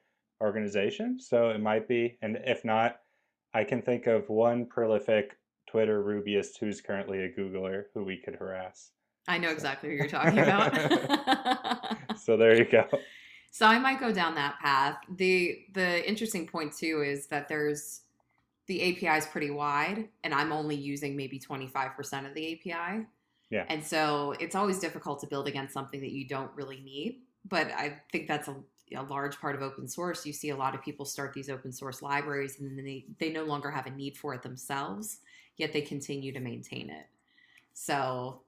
organization. 0.41 1.19
So 1.21 1.51
it 1.51 1.61
might 1.61 1.89
be, 1.89 2.19
and 2.23 2.39
if 2.45 2.65
not, 2.65 3.01
I 3.55 3.65
can 3.65 3.83
think 3.83 4.07
of 4.07 4.29
one 4.29 4.67
prolific 4.67 5.37
Twitter 5.67 6.03
Rubyist 6.03 6.59
who's 6.59 6.81
currently 6.81 7.25
a 7.25 7.29
Googler 7.31 7.85
who 7.95 8.05
we 8.05 8.17
could 8.17 8.35
harass. 8.37 8.91
I 9.29 9.39
know 9.39 9.49
So- 9.49 9.55
exactly 9.55 9.91
who 9.91 9.97
you're 9.97 10.09
talking 10.09 10.39
about. 10.39 11.99
So 12.19 12.37
there 12.37 12.57
you 12.57 12.65
go. 12.67 12.87
So 13.51 13.67
I 13.67 13.79
might 13.79 13.99
go 13.99 14.13
down 14.13 14.35
that 14.37 14.59
path. 14.61 14.99
The 15.17 15.65
the 15.73 16.07
interesting 16.09 16.47
point 16.47 16.73
too 16.77 17.03
is 17.05 17.27
that 17.29 17.49
there's 17.49 18.03
the 18.67 18.81
API 18.83 19.19
is 19.19 19.27
pretty 19.27 19.51
wide 19.51 20.09
and 20.23 20.33
I'm 20.33 20.53
only 20.53 20.77
using 20.77 21.17
maybe 21.17 21.41
25% 21.41 22.29
of 22.29 22.35
the 22.35 22.53
API. 22.71 23.07
Yeah. 23.53 23.67
And 23.69 23.85
so 23.85 24.35
it's 24.41 24.55
always 24.55 24.79
difficult 24.79 25.21
to 25.21 25.27
build 25.27 25.47
against 25.47 25.75
something 25.75 26.01
that 26.01 26.11
you 26.11 26.27
don't 26.27 26.51
really 26.57 26.81
need, 26.81 27.21
but 27.47 27.67
I 27.67 28.01
think 28.11 28.27
that's 28.27 28.49
a, 28.49 28.57
a 28.97 29.03
large 29.03 29.39
part 29.39 29.55
of 29.55 29.61
open 29.61 29.87
source. 29.87 30.25
You 30.25 30.33
see 30.33 30.49
a 30.49 30.57
lot 30.57 30.75
of 30.75 30.83
people 30.83 31.05
start 31.05 31.35
these 31.35 31.51
open 31.51 31.71
source 31.71 32.01
libraries 32.01 32.59
and 32.59 32.79
then 32.79 32.83
they 32.83 33.05
they 33.19 33.31
no 33.31 33.45
longer 33.45 33.71
have 33.71 33.85
a 33.85 33.91
need 33.91 34.17
for 34.17 34.33
it 34.33 34.43
themselves, 34.43 35.19
yet 35.59 35.71
they 35.71 35.83
continue 35.83 36.33
to 36.33 36.41
maintain 36.41 36.89
it. 36.89 37.05
So 37.75 38.41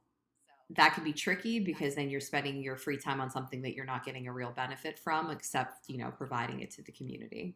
that 0.71 0.95
can 0.95 1.05
be 1.05 1.13
tricky 1.13 1.61
because 1.61 1.95
then 1.95 2.09
you're 2.09 2.19
spending 2.21 2.63
your 2.63 2.77
free 2.77 2.97
time 2.97 3.21
on 3.21 3.31
something 3.31 3.61
that 3.61 3.75
you're 3.75 3.85
not 3.85 4.07
getting 4.07 4.27
a 4.27 4.33
real 4.33 4.53
benefit 4.57 4.99
from 4.99 5.31
except 5.31 5.87
you 5.87 5.99
know 5.99 6.11
providing 6.17 6.61
it 6.61 6.71
to 6.71 6.83
the 6.83 6.93
community 6.93 7.55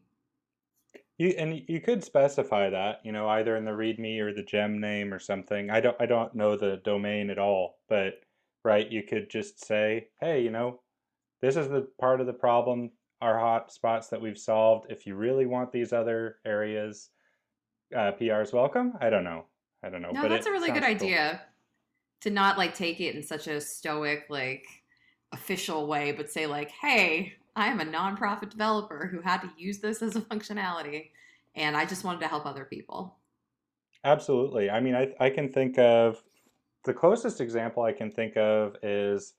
You 1.19 1.31
and 1.37 1.63
you 1.67 1.81
could 1.81 2.05
specify 2.05 2.71
that, 2.71 3.01
you 3.05 3.13
know, 3.13 3.29
either 3.29 3.57
in 3.57 3.65
the 3.65 3.73
README 3.73 4.21
or 4.21 4.33
the 4.33 4.43
gem 4.43 4.81
name 4.81 5.13
or 5.13 5.19
something. 5.19 5.71
I 5.71 5.81
don't 5.81 5.97
I 6.01 6.07
don't 6.07 6.35
know 6.35 6.57
the 6.57 6.81
domain 6.85 7.31
at 7.31 7.39
all, 7.39 7.79
but 7.89 8.15
right, 8.65 8.91
you 8.91 9.03
could 9.03 9.29
just 9.29 9.65
say, 9.65 10.09
hey, 10.21 10.43
you 10.43 10.51
know, 10.51 10.81
this 11.43 11.57
is 11.57 11.69
the 11.69 11.89
part 12.01 12.21
of 12.21 12.27
the 12.27 12.33
problem, 12.33 12.91
our 13.21 13.39
hot 13.39 13.73
spots 13.73 14.09
that 14.09 14.21
we've 14.21 14.39
solved. 14.39 14.91
If 14.91 15.07
you 15.07 15.17
really 15.17 15.47
want 15.47 15.73
these 15.73 15.93
other 15.93 16.37
areas, 16.47 17.11
uh, 17.97 18.13
PR's 18.13 18.53
welcome. 18.53 18.93
I 19.01 19.11
don't 19.11 19.25
know. 19.25 19.45
I 19.83 19.91
don't 19.91 20.03
know. 20.03 20.11
no 20.11 20.23
but 20.23 20.29
that's 20.29 20.47
a 20.47 20.51
really 20.53 20.71
good 20.71 20.83
cool. 20.83 20.91
idea 20.91 21.43
to 22.23 22.31
not 22.31 22.59
like 22.59 22.75
take 22.75 23.01
it 23.01 23.15
in 23.15 23.23
such 23.23 23.47
a 23.47 23.61
stoic 23.61 24.27
like 24.29 24.67
official 25.33 25.87
way 25.87 26.13
but 26.13 26.31
say 26.31 26.47
like 26.47 26.71
hey 26.71 27.35
i 27.59 27.67
am 27.67 27.81
a 27.81 27.85
nonprofit 27.85 28.51
developer 28.51 29.09
who 29.11 29.21
had 29.21 29.41
to 29.41 29.51
use 29.57 29.79
this 29.79 30.03
as 30.03 30.17
a 30.17 30.21
functionality 30.21 31.11
and 31.55 31.77
i 31.77 31.85
just 31.85 32.05
wanted 32.05 32.21
to 32.21 32.29
help 32.29 32.47
other 32.47 32.65
people 32.65 33.19
Absolutely. 34.05 34.71
I 34.71 34.81
mean, 34.81 34.95
I 34.95 35.15
I 35.19 35.31
can 35.31 35.53
think 35.53 35.79
of 35.79 36.23
the 36.85 36.95
closest 36.95 37.41
example 37.41 37.83
I 37.83 37.93
can 37.93 38.11
think 38.11 38.37
of 38.37 38.77
is 38.83 39.35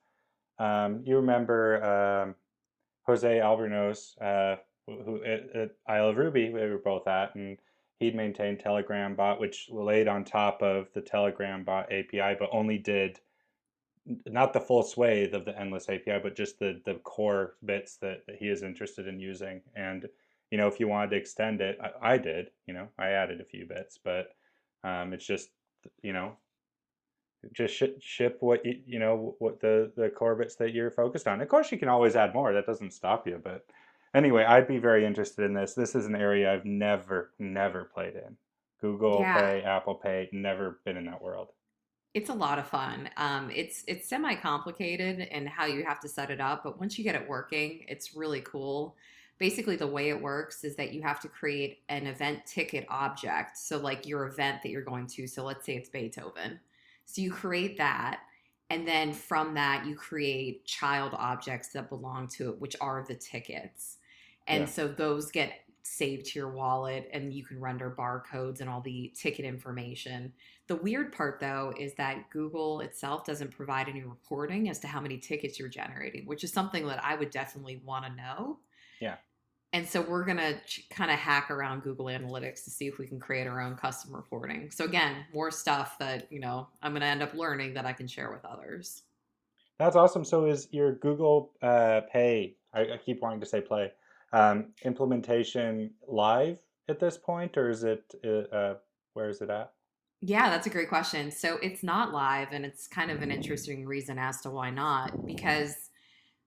um, 0.58 1.02
you 1.04 1.16
remember 1.16 1.82
um, 1.82 2.34
Jose 3.06 3.38
Albornoz, 3.38 4.20
uh, 4.20 4.56
who 4.86 5.24
at, 5.24 5.56
at 5.56 5.70
Isle 5.86 6.10
of 6.10 6.18
Ruby, 6.18 6.50
we 6.50 6.60
were 6.60 6.78
both 6.78 7.08
at, 7.08 7.34
and 7.34 7.58
he'd 7.98 8.14
maintained 8.14 8.60
Telegram 8.60 9.14
bot, 9.14 9.40
which 9.40 9.68
laid 9.70 10.06
on 10.06 10.24
top 10.24 10.62
of 10.62 10.88
the 10.94 11.00
Telegram 11.00 11.64
bot 11.64 11.90
API, 11.90 12.36
but 12.38 12.50
only 12.52 12.76
did 12.76 13.18
not 14.26 14.52
the 14.52 14.60
full 14.60 14.82
swathe 14.82 15.34
of 15.34 15.44
the 15.44 15.58
endless 15.58 15.88
API, 15.88 16.18
but 16.22 16.36
just 16.36 16.58
the 16.58 16.80
the 16.84 16.94
core 16.94 17.54
bits 17.64 17.96
that, 17.96 18.26
that 18.26 18.36
he 18.36 18.48
is 18.48 18.62
interested 18.62 19.06
in 19.06 19.20
using. 19.20 19.60
And 19.74 20.08
you 20.50 20.58
know, 20.58 20.66
if 20.66 20.80
you 20.80 20.88
wanted 20.88 21.10
to 21.10 21.16
extend 21.16 21.60
it, 21.60 21.78
I, 21.80 22.14
I 22.14 22.18
did. 22.18 22.50
You 22.66 22.74
know, 22.74 22.88
I 22.98 23.08
added 23.10 23.40
a 23.40 23.44
few 23.44 23.66
bits, 23.66 23.98
but 24.02 24.34
um, 24.84 25.12
it's 25.12 25.26
just 25.26 25.50
you 26.02 26.12
know, 26.12 26.36
just 27.52 27.74
sh- 27.74 28.00
ship 28.00 28.38
what 28.40 28.64
you, 28.64 28.80
you 28.86 28.98
know 28.98 29.36
what 29.38 29.60
the 29.60 29.92
the 29.96 30.10
core 30.10 30.34
bits 30.34 30.56
that 30.56 30.74
you're 30.74 30.90
focused 30.90 31.28
on. 31.28 31.40
Of 31.40 31.48
course, 31.48 31.72
you 31.72 31.78
can 31.78 31.88
always 31.88 32.16
add 32.16 32.34
more. 32.34 32.52
That 32.52 32.66
doesn't 32.66 32.92
stop 32.92 33.26
you. 33.26 33.40
But 33.42 33.64
anyway, 34.14 34.44
I'd 34.44 34.68
be 34.68 34.78
very 34.78 35.04
interested 35.04 35.44
in 35.44 35.54
this. 35.54 35.74
This 35.74 35.94
is 35.94 36.06
an 36.06 36.14
area 36.16 36.52
I've 36.52 36.64
never 36.64 37.32
never 37.38 37.84
played 37.84 38.14
in. 38.14 38.36
Google 38.80 39.20
Yeah. 39.20 39.40
Pay, 39.40 39.62
Apple 39.62 39.94
Pay, 39.94 40.28
never 40.32 40.80
been 40.84 40.96
in 40.96 41.04
that 41.06 41.22
world. 41.22 41.48
It's 42.12 42.28
a 42.28 42.34
lot 42.34 42.58
of 42.58 42.66
fun. 42.66 43.08
Um, 43.16 43.50
it's 43.54 43.84
it's 43.86 44.08
semi 44.08 44.34
complicated 44.34 45.20
in 45.20 45.46
how 45.46 45.66
you 45.66 45.84
have 45.84 46.00
to 46.00 46.08
set 46.08 46.30
it 46.30 46.40
up, 46.40 46.64
but 46.64 46.80
once 46.80 46.98
you 46.98 47.04
get 47.04 47.14
it 47.14 47.28
working, 47.28 47.84
it's 47.88 48.16
really 48.16 48.40
cool. 48.40 48.96
Basically, 49.38 49.76
the 49.76 49.86
way 49.86 50.10
it 50.10 50.20
works 50.20 50.64
is 50.64 50.74
that 50.76 50.92
you 50.92 51.02
have 51.02 51.20
to 51.20 51.28
create 51.28 51.82
an 51.88 52.06
event 52.06 52.44
ticket 52.46 52.84
object. 52.88 53.56
So, 53.56 53.78
like 53.78 54.06
your 54.06 54.26
event 54.26 54.62
that 54.62 54.70
you're 54.70 54.82
going 54.82 55.06
to. 55.08 55.26
So, 55.28 55.44
let's 55.44 55.64
say 55.64 55.76
it's 55.76 55.88
Beethoven. 55.88 56.58
So, 57.06 57.22
you 57.22 57.30
create 57.30 57.78
that, 57.78 58.22
and 58.70 58.86
then 58.86 59.12
from 59.12 59.54
that, 59.54 59.86
you 59.86 59.94
create 59.94 60.66
child 60.66 61.14
objects 61.16 61.68
that 61.74 61.88
belong 61.88 62.26
to 62.28 62.50
it, 62.50 62.60
which 62.60 62.74
are 62.80 63.04
the 63.06 63.14
tickets. 63.14 63.98
And 64.48 64.62
Yeah. 64.62 64.66
so, 64.66 64.88
those 64.88 65.30
get 65.30 65.52
saved 65.82 66.26
to 66.26 66.38
your 66.38 66.50
wallet, 66.50 67.08
and 67.12 67.32
you 67.32 67.44
can 67.44 67.60
render 67.60 67.94
barcodes 67.96 68.60
and 68.60 68.68
all 68.68 68.80
the 68.80 69.12
ticket 69.16 69.44
information. 69.44 70.32
The 70.66 70.76
weird 70.76 71.12
part, 71.12 71.40
though, 71.40 71.72
is 71.78 71.94
that 71.94 72.30
Google 72.30 72.80
itself 72.80 73.24
doesn't 73.24 73.50
provide 73.50 73.88
any 73.88 74.02
reporting 74.02 74.68
as 74.68 74.78
to 74.80 74.86
how 74.86 75.00
many 75.00 75.18
tickets 75.18 75.58
you're 75.58 75.68
generating, 75.68 76.26
which 76.26 76.44
is 76.44 76.52
something 76.52 76.86
that 76.86 77.04
I 77.04 77.16
would 77.16 77.30
definitely 77.30 77.82
want 77.84 78.04
to 78.04 78.12
know. 78.14 78.58
Yeah. 79.00 79.16
And 79.72 79.88
so 79.88 80.00
we're 80.00 80.24
going 80.24 80.38
to 80.38 80.58
kind 80.90 81.10
of 81.10 81.18
hack 81.18 81.50
around 81.50 81.82
Google 81.82 82.06
Analytics 82.06 82.64
to 82.64 82.70
see 82.70 82.86
if 82.86 82.98
we 82.98 83.06
can 83.06 83.20
create 83.20 83.46
our 83.46 83.60
own 83.60 83.76
custom 83.76 84.14
reporting. 84.14 84.70
So, 84.70 84.84
again, 84.84 85.24
more 85.32 85.50
stuff 85.50 85.96
that, 85.98 86.30
you 86.30 86.40
know, 86.40 86.68
I'm 86.82 86.92
going 86.92 87.02
to 87.02 87.06
end 87.06 87.22
up 87.22 87.34
learning 87.34 87.74
that 87.74 87.86
I 87.86 87.92
can 87.92 88.08
share 88.08 88.32
with 88.32 88.44
others. 88.44 89.02
That's 89.78 89.96
awesome. 89.96 90.24
So 90.24 90.44
is 90.44 90.68
your 90.72 90.92
Google 90.92 91.52
uh, 91.62 92.02
Pay, 92.12 92.56
I, 92.74 92.80
I 92.80 92.96
keep 93.02 93.22
wanting 93.22 93.40
to 93.40 93.46
say 93.46 93.62
Play, 93.62 93.90
um, 94.32 94.66
implementation 94.84 95.90
live 96.06 96.58
at 96.88 97.00
this 97.00 97.16
point, 97.16 97.56
or 97.56 97.70
is 97.70 97.84
it, 97.84 98.14
uh, 98.24 98.54
uh, 98.54 98.74
where 99.14 99.28
is 99.28 99.40
it 99.40 99.50
at? 99.50 99.72
Yeah, 100.22 100.50
that's 100.50 100.66
a 100.66 100.70
great 100.70 100.88
question. 100.88 101.30
So 101.30 101.56
it's 101.62 101.82
not 101.82 102.12
live, 102.12 102.48
and 102.52 102.64
it's 102.64 102.86
kind 102.86 103.10
of 103.10 103.22
an 103.22 103.30
interesting 103.30 103.86
reason 103.86 104.18
as 104.18 104.40
to 104.42 104.50
why 104.50 104.70
not. 104.70 105.24
Because 105.24 105.90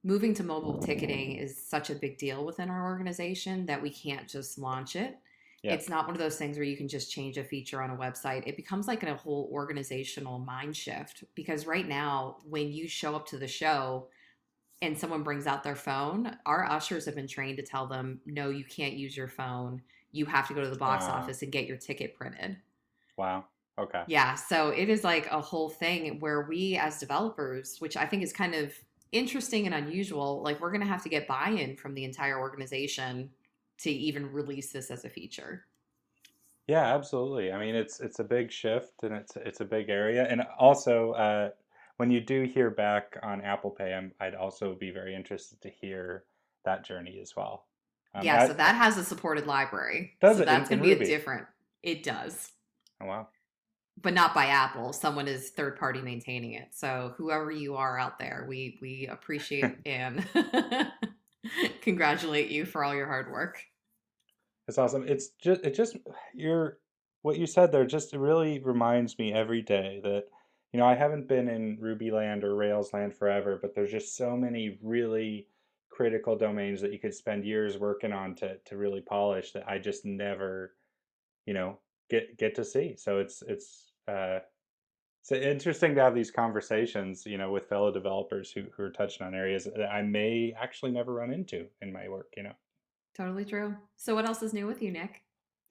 moving 0.03 0.33
to 0.35 0.43
mobile 0.43 0.77
ticketing 0.77 1.37
is 1.37 1.57
such 1.57 1.89
a 1.89 1.95
big 1.95 2.17
deal 2.17 2.45
within 2.45 2.69
our 2.69 2.85
organization 2.85 3.65
that 3.65 3.81
we 3.81 3.89
can't 3.89 4.27
just 4.27 4.59
launch 4.59 4.95
it. 4.95 5.17
Yeah. 5.63 5.73
It's 5.73 5.87
not 5.87 6.05
one 6.05 6.15
of 6.15 6.19
those 6.19 6.35
things 6.35 6.57
where 6.57 6.65
you 6.65 6.75
can 6.75 6.89
just 6.89 7.09
change 7.09 7.37
a 7.37 7.43
feature 7.43 7.81
on 7.81 7.89
a 7.89 7.95
website. 7.95 8.45
It 8.45 8.57
becomes 8.57 8.85
like 8.85 9.01
a 9.03 9.15
whole 9.15 9.49
organizational 9.51 10.37
mind 10.39 10.75
shift. 10.75 11.23
Because 11.35 11.65
right 11.65 11.87
now, 11.87 12.37
when 12.47 12.71
you 12.71 12.87
show 12.87 13.15
up 13.15 13.25
to 13.27 13.37
the 13.37 13.47
show 13.47 14.07
and 14.83 14.97
someone 14.97 15.23
brings 15.23 15.47
out 15.47 15.63
their 15.63 15.75
phone, 15.75 16.37
our 16.45 16.65
ushers 16.65 17.05
have 17.05 17.15
been 17.15 17.27
trained 17.27 17.57
to 17.57 17.63
tell 17.63 17.87
them, 17.87 18.21
no, 18.25 18.49
you 18.49 18.65
can't 18.65 18.93
use 18.95 19.15
your 19.17 19.27
phone. 19.29 19.81
You 20.11 20.25
have 20.27 20.47
to 20.49 20.53
go 20.53 20.61
to 20.61 20.69
the 20.69 20.75
box 20.77 21.07
Wow. 21.07 21.09
office 21.09 21.41
and 21.41 21.51
get 21.51 21.65
your 21.67 21.77
ticket 21.77 22.15
printed. 22.15 22.61
Wow. 23.17 23.47
Okay. 23.77 24.05
Yeah, 24.05 24.35
so 24.35 24.69
it 24.69 24.89
is 24.89 25.03
like 25.03 25.27
a 25.27 25.39
whole 25.39 25.69
thing 25.69 26.19
where 26.19 26.41
we 26.41 26.75
as 26.77 26.99
developers, 26.99 27.79
which 27.79 27.95
I 27.95 28.05
think 28.05 28.21
is 28.23 28.33
kind 28.33 28.53
of 28.53 28.75
interesting 29.13 29.65
and 29.65 29.73
unusual, 29.73 30.41
like 30.41 30.59
we're 30.59 30.71
going 30.71 30.81
to 30.81 30.87
have 30.87 31.03
to 31.03 31.09
get 31.09 31.27
buy-in 31.27 31.77
from 31.77 31.93
the 31.93 32.03
entire 32.03 32.37
organization 32.39 33.31
to 33.79 33.89
even 33.89 34.31
release 34.31 34.71
this 34.73 34.91
as 34.91 35.05
a 35.05 35.09
feature. 35.09 35.67
Yeah, 36.67 36.95
absolutely. 36.95 37.51
I 37.51 37.59
mean, 37.59 37.75
it's 37.75 37.99
it's 37.99 38.19
a 38.19 38.23
big 38.23 38.51
shift 38.51 39.03
and 39.03 39.13
it's 39.13 39.35
it's 39.35 39.59
a 39.59 39.65
big 39.65 39.89
area. 39.89 40.25
And 40.25 40.41
also, 40.57 41.11
uh, 41.11 41.51
when 42.03 42.11
you 42.11 42.19
do 42.19 42.43
hear 42.43 42.69
back 42.69 43.17
on 43.23 43.39
Apple 43.39 43.69
Pay, 43.69 43.93
I'm, 43.93 44.11
I'd 44.19 44.35
also 44.35 44.75
be 44.75 44.91
very 44.91 45.15
interested 45.15 45.61
to 45.61 45.69
hear 45.69 46.25
that 46.65 46.83
journey 46.83 47.19
as 47.21 47.33
well. 47.33 47.67
Um, 48.13 48.25
yeah, 48.25 48.43
I- 48.43 48.47
so 48.47 48.53
that 48.55 48.75
has 48.75 48.97
a 48.97 49.05
supported 49.05 49.47
library. 49.47 50.11
Does 50.19 50.35
so 50.35 50.43
it 50.43 50.45
that's 50.47 50.67
going 50.67 50.79
to 50.79 50.83
be 50.83 50.91
a 50.91 51.05
different. 51.05 51.45
It 51.81 52.03
does. 52.03 52.51
oh, 52.99 53.05
wow. 53.05 53.29
But 54.01 54.13
not 54.13 54.33
by 54.33 54.47
Apple. 54.47 54.91
Someone 54.91 55.29
is 55.29 55.51
third 55.51 55.79
party 55.79 56.01
maintaining 56.01 56.55
it. 56.55 56.69
So 56.71 57.13
whoever 57.15 57.51
you 57.51 57.77
are 57.77 57.97
out 57.97 58.19
there, 58.19 58.45
we 58.49 58.77
we 58.81 59.07
appreciate 59.07 59.77
and 59.85 60.27
congratulate 61.81 62.49
you 62.49 62.65
for 62.65 62.83
all 62.83 62.93
your 62.93 63.07
hard 63.07 63.31
work. 63.31 63.63
It's 64.67 64.77
awesome. 64.77 65.07
It's 65.07 65.29
just 65.41 65.63
it 65.63 65.73
just 65.73 65.95
you're 66.33 66.79
what 67.21 67.37
you 67.37 67.45
said 67.45 67.71
there 67.71 67.85
just 67.85 68.13
really 68.13 68.59
reminds 68.59 69.17
me 69.17 69.31
every 69.31 69.61
day 69.61 70.01
that 70.03 70.25
you 70.73 70.79
know 70.79 70.85
I 70.85 70.95
haven't 70.95 71.27
been 71.27 71.47
in 71.47 71.77
Ruby 71.79 72.11
land 72.11 72.43
or 72.43 72.55
Rails 72.55 72.93
land 72.93 73.13
forever, 73.13 73.59
but 73.61 73.73
there's 73.73 73.91
just 73.91 74.17
so 74.17 74.35
many 74.35 74.79
really 74.81 75.47
critical 75.89 76.35
domains 76.35 76.81
that 76.81 76.91
you 76.91 76.97
could 76.97 77.13
spend 77.13 77.45
years 77.45 77.77
working 77.77 78.11
on 78.11 78.35
to 78.35 78.57
to 78.65 78.77
really 78.77 79.01
polish 79.01 79.51
that 79.51 79.69
I 79.69 79.77
just 79.77 80.03
never 80.03 80.73
you 81.45 81.53
know 81.53 81.77
get 82.09 82.37
get 82.37 82.55
to 82.55 82.65
see. 82.65 82.95
So 82.97 83.19
it's 83.19 83.43
it's 83.47 83.91
uh 84.07 84.39
it's 85.21 85.31
interesting 85.31 85.95
to 85.95 86.01
have 86.01 86.13
these 86.13 86.31
conversations, 86.31 87.25
you 87.25 87.37
know, 87.37 87.51
with 87.51 87.69
fellow 87.69 87.91
developers 87.93 88.51
who 88.51 88.63
who 88.75 88.83
are 88.83 88.91
touching 88.91 89.25
on 89.25 89.35
areas 89.35 89.65
that 89.65 89.89
I 89.89 90.01
may 90.01 90.53
actually 90.59 90.91
never 90.91 91.13
run 91.13 91.31
into 91.31 91.67
in 91.81 91.93
my 91.93 92.09
work, 92.09 92.33
you 92.35 92.43
know. 92.43 92.53
Totally 93.15 93.45
true. 93.45 93.75
So 93.95 94.15
what 94.15 94.25
else 94.25 94.41
is 94.41 94.53
new 94.53 94.65
with 94.65 94.81
you, 94.81 94.91
Nick? 94.91 95.21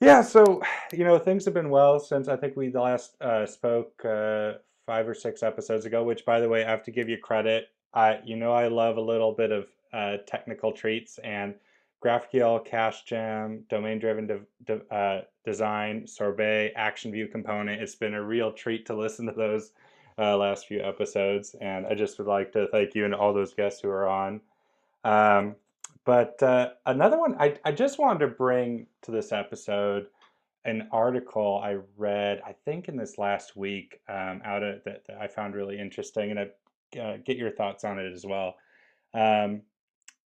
Yeah, 0.01 0.23
so 0.23 0.63
you 0.93 1.05
know 1.05 1.19
things 1.19 1.45
have 1.45 1.55
been 1.55 1.71
well 1.71 1.99
since 1.99 2.29
I 2.29 2.37
think 2.37 2.57
we 2.57 2.71
last 2.71 3.21
uh, 3.21 3.47
spoke 3.47 4.01
uh, 4.05 4.53
five 4.87 5.09
or 5.09 5.15
six 5.15 5.43
episodes 5.43 5.85
ago. 5.87 6.05
Which, 6.05 6.25
by 6.25 6.41
the 6.41 6.49
way, 6.49 6.65
I 6.65 6.71
have 6.71 6.85
to 6.85 6.91
give 6.91 7.09
you 7.09 7.19
credit. 7.19 7.69
I, 7.95 8.21
you 8.25 8.37
know, 8.37 8.53
I 8.53 8.69
love 8.69 8.97
a 8.97 9.03
little 9.03 9.33
bit 9.33 9.53
of 9.53 9.67
uh, 9.93 10.17
technical 10.27 10.73
treats 10.73 11.19
and 11.19 11.55
GraphQL, 12.03 12.65
Cache 12.65 13.05
Gem, 13.05 13.65
domain-driven 13.69 14.27
de- 14.27 14.41
de- 14.65 14.95
uh, 14.95 15.23
design, 15.45 16.07
Sorbet, 16.07 16.73
Action 16.75 17.13
View 17.13 17.29
component. 17.29 17.81
It's 17.81 17.95
been 17.95 18.15
a 18.15 18.23
real 18.23 18.51
treat 18.53 18.87
to 18.87 18.97
listen 18.97 19.27
to 19.27 19.33
those 19.33 19.73
uh, 20.19 20.37
last 20.37 20.67
few 20.67 20.81
episodes, 20.83 21.55
and 21.61 21.87
I 21.87 21.95
just 21.95 22.19
would 22.19 22.27
like 22.27 22.53
to 22.53 22.67
thank 22.69 22.95
you 22.95 23.05
and 23.05 23.15
all 23.15 23.33
those 23.33 23.55
guests 23.55 23.81
who 23.81 23.89
are 23.89 24.09
on. 24.09 24.41
Um, 25.05 25.55
but 26.05 26.43
uh, 26.43 26.71
another 26.87 27.19
one 27.19 27.37
I, 27.39 27.57
I 27.65 27.73
just 27.73 27.99
wanted 27.99 28.21
to 28.21 28.29
bring 28.29 28.87
to 29.03 29.11
this 29.11 29.33
episode 29.33 30.07
an 30.65 30.89
article 30.93 31.61
I 31.63 31.79
read, 31.97 32.41
I 32.47 32.55
think 32.65 32.89
in 32.89 32.97
this 32.97 33.19
last 33.19 33.57
week, 33.57 34.01
um, 34.09 34.41
out 34.45 34.63
of 34.63 34.85
that, 34.85 35.03
that 35.09 35.19
I 35.21 35.27
found 35.27 35.55
really 35.55 35.79
interesting, 35.79 36.31
and 36.31 36.41
I 36.41 36.99
uh, 36.99 37.17
get 37.25 37.37
your 37.37 37.51
thoughts 37.51 37.85
on 37.85 37.99
it 37.99 38.13
as 38.13 38.25
well. 38.25 38.55
Um, 39.15 39.63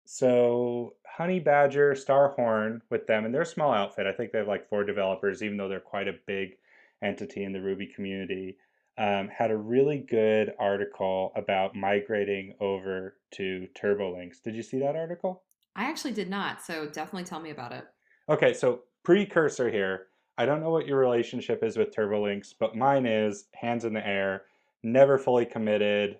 so 0.05 0.93
Honeybadger, 1.17 1.93
Starhorn 1.93 2.81
with 2.89 3.07
them, 3.07 3.25
and 3.25 3.33
they're 3.33 3.41
a 3.41 3.45
small 3.45 3.73
outfit. 3.73 4.05
I 4.05 4.11
think 4.11 4.31
they 4.31 4.39
have 4.39 4.47
like 4.47 4.69
four 4.69 4.83
developers, 4.83 5.41
even 5.41 5.57
though 5.57 5.69
they're 5.69 5.79
quite 5.79 6.07
a 6.07 6.19
big 6.27 6.57
entity 7.01 7.43
in 7.43 7.53
the 7.53 7.61
Ruby 7.61 7.87
community. 7.87 8.57
Um, 8.97 9.27
had 9.27 9.51
a 9.51 9.57
really 9.57 9.99
good 10.09 10.53
article 10.57 11.33
about 11.35 11.75
migrating 11.75 12.55
over 12.61 13.17
to 13.31 13.67
TurboLinks. 13.77 14.41
Did 14.41 14.55
you 14.55 14.63
see 14.63 14.79
that 14.79 14.95
article? 14.95 15.43
I 15.75 15.85
actually 15.85 16.13
did 16.13 16.29
not, 16.29 16.61
so 16.61 16.87
definitely 16.87 17.25
tell 17.25 17.41
me 17.41 17.49
about 17.49 17.73
it. 17.73 17.85
Okay, 18.29 18.53
so 18.53 18.83
precursor 19.03 19.69
here. 19.69 20.07
I 20.37 20.45
don't 20.45 20.59
know 20.61 20.69
what 20.69 20.85
your 20.87 20.97
relationship 20.97 21.63
is 21.63 21.77
with 21.77 21.95
TurboLinks, 21.95 22.53
but 22.59 22.75
mine 22.75 23.05
is 23.05 23.45
hands 23.53 23.85
in 23.85 23.93
the 23.93 24.05
air, 24.05 24.43
never 24.83 25.17
fully 25.17 25.45
committed. 25.45 26.17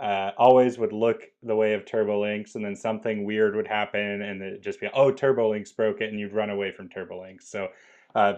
Uh, 0.00 0.32
always 0.36 0.76
would 0.76 0.92
look 0.92 1.22
the 1.42 1.54
way 1.54 1.72
of 1.74 1.84
TurboLinks, 1.84 2.56
and 2.56 2.64
then 2.64 2.74
something 2.76 3.24
weird 3.24 3.54
would 3.54 3.66
happen, 3.68 4.22
and 4.22 4.42
it 4.42 4.60
just 4.62 4.80
be, 4.80 4.88
oh, 4.92 5.12
TurboLinks 5.12 5.74
broke 5.76 6.00
it, 6.00 6.10
and 6.10 6.18
you'd 6.18 6.32
run 6.32 6.50
away 6.50 6.72
from 6.72 6.88
TurboLinks. 6.88 7.44
So 7.44 7.68
uh, 8.14 8.34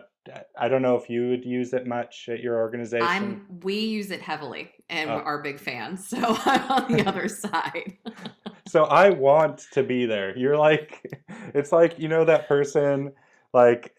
I 0.59 0.69
don't 0.69 0.83
know 0.83 0.97
if 0.97 1.09
you 1.09 1.29
would 1.31 1.45
use 1.45 1.73
it 1.73 1.87
much 1.87 2.29
at 2.29 2.41
your 2.41 2.57
organization. 2.59 3.07
I'm 3.07 3.47
we 3.63 3.75
use 3.79 4.11
it 4.11 4.21
heavily 4.21 4.71
and 4.91 5.09
Oh. 5.11 5.15
are 5.21 5.43
big 5.43 5.59
fans. 5.59 6.07
So 6.11 6.19
I'm 6.45 6.71
on 6.71 6.93
the 6.93 7.05
other 7.09 7.29
side. 7.29 7.97
so 8.69 8.85
I 8.85 9.11
want 9.11 9.65
to 9.73 9.83
be 9.83 10.05
there. 10.07 10.37
You're 10.37 10.57
like, 10.59 11.21
it's 11.55 11.73
like 11.73 11.99
you 11.99 12.09
know 12.09 12.25
that 12.25 12.49
person, 12.49 13.13
like 13.55 13.95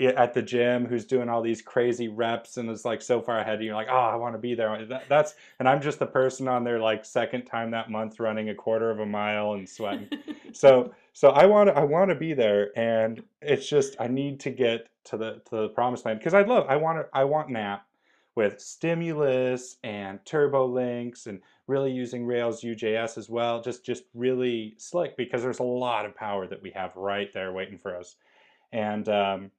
at 0.00 0.34
the 0.34 0.42
gym 0.42 0.86
who's 0.86 1.04
doing 1.04 1.28
all 1.28 1.42
these 1.42 1.60
crazy 1.60 2.08
reps 2.08 2.56
and 2.56 2.70
is 2.70 2.84
like 2.84 3.02
so 3.02 3.20
far 3.20 3.38
ahead 3.38 3.62
you're 3.62 3.74
like 3.74 3.88
oh 3.90 3.96
i 3.96 4.14
want 4.14 4.34
to 4.34 4.38
be 4.38 4.54
there. 4.54 4.84
That, 4.86 5.08
that's 5.08 5.34
and 5.58 5.68
i'm 5.68 5.80
just 5.80 5.98
the 5.98 6.06
person 6.06 6.48
on 6.48 6.64
their 6.64 6.78
like 6.78 7.04
second 7.04 7.44
time 7.44 7.70
that 7.72 7.90
month 7.90 8.20
running 8.20 8.50
a 8.50 8.54
quarter 8.54 8.90
of 8.90 9.00
a 9.00 9.06
mile 9.06 9.52
and 9.52 9.68
sweating. 9.68 10.08
So 10.54 10.94
so 11.12 11.28
i 11.28 11.44
want 11.44 11.68
to 11.68 11.76
i 11.76 11.84
want 11.84 12.08
to 12.08 12.14
be 12.14 12.32
there 12.32 12.70
and 12.76 13.22
it's 13.42 13.68
just 13.68 13.96
i 14.00 14.08
need 14.08 14.40
to 14.40 14.50
get 14.50 14.88
to 15.04 15.18
the 15.18 15.42
to 15.50 15.56
the 15.56 15.68
promised 15.68 16.06
land 16.06 16.18
because 16.18 16.32
i 16.32 16.40
love 16.40 16.64
i 16.70 16.76
want 16.76 16.98
to 16.98 17.06
i 17.12 17.22
want 17.22 17.50
an 17.50 17.56
app 17.56 17.86
with 18.38 18.60
stimulus 18.60 19.78
and 19.82 20.20
Turbolinks 20.24 21.26
and 21.26 21.40
really 21.66 21.90
using 21.90 22.24
rails 22.24 22.62
ujs 22.62 23.18
as 23.18 23.28
well 23.28 23.60
just 23.60 23.84
just 23.84 24.04
really 24.14 24.74
slick 24.78 25.16
because 25.16 25.42
there's 25.42 25.58
a 25.58 25.64
lot 25.64 26.06
of 26.06 26.14
power 26.14 26.46
that 26.46 26.62
we 26.62 26.70
have 26.70 26.94
right 26.94 27.32
there 27.32 27.52
waiting 27.52 27.78
for 27.78 27.96
us. 27.96 28.14
And 28.72 29.08
um, 29.08 29.50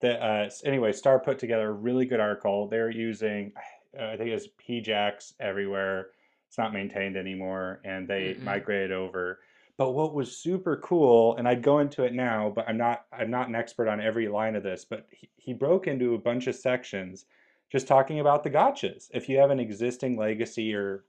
the, 0.00 0.22
uh, 0.22 0.50
anyway, 0.64 0.92
Starr 0.92 1.18
put 1.18 1.38
together 1.38 1.70
a 1.70 1.72
really 1.72 2.06
good 2.06 2.20
article. 2.20 2.68
They're 2.68 2.90
using, 2.90 3.52
uh, 3.98 4.06
I 4.06 4.16
think 4.16 4.30
it's 4.30 4.48
PJAX 4.68 5.34
everywhere. 5.40 6.08
It's 6.46 6.58
not 6.58 6.72
maintained 6.72 7.16
anymore, 7.16 7.80
and 7.84 8.08
they 8.08 8.34
mm 8.34 8.42
migrated 8.42 8.92
over. 8.92 9.40
But 9.76 9.92
what 9.92 10.14
was 10.14 10.36
super 10.36 10.76
cool, 10.78 11.36
and 11.36 11.46
I'd 11.46 11.62
go 11.62 11.78
into 11.78 12.04
it 12.04 12.12
now, 12.12 12.50
but 12.54 12.68
I'm 12.68 12.78
not 12.78 13.04
I'm 13.12 13.30
not 13.30 13.48
an 13.48 13.54
expert 13.54 13.86
on 13.86 14.00
every 14.00 14.28
line 14.28 14.56
of 14.56 14.62
this, 14.62 14.84
but 14.84 15.06
he, 15.10 15.28
he 15.36 15.52
broke 15.52 15.86
into 15.86 16.14
a 16.14 16.18
bunch 16.18 16.46
of 16.46 16.56
sections 16.56 17.26
just 17.70 17.86
talking 17.86 18.20
about 18.20 18.42
the 18.42 18.50
gotchas. 18.50 19.08
If 19.12 19.28
you 19.28 19.38
have 19.38 19.50
an 19.50 19.60
existing 19.60 20.16
legacy 20.16 20.74
or 20.74 21.04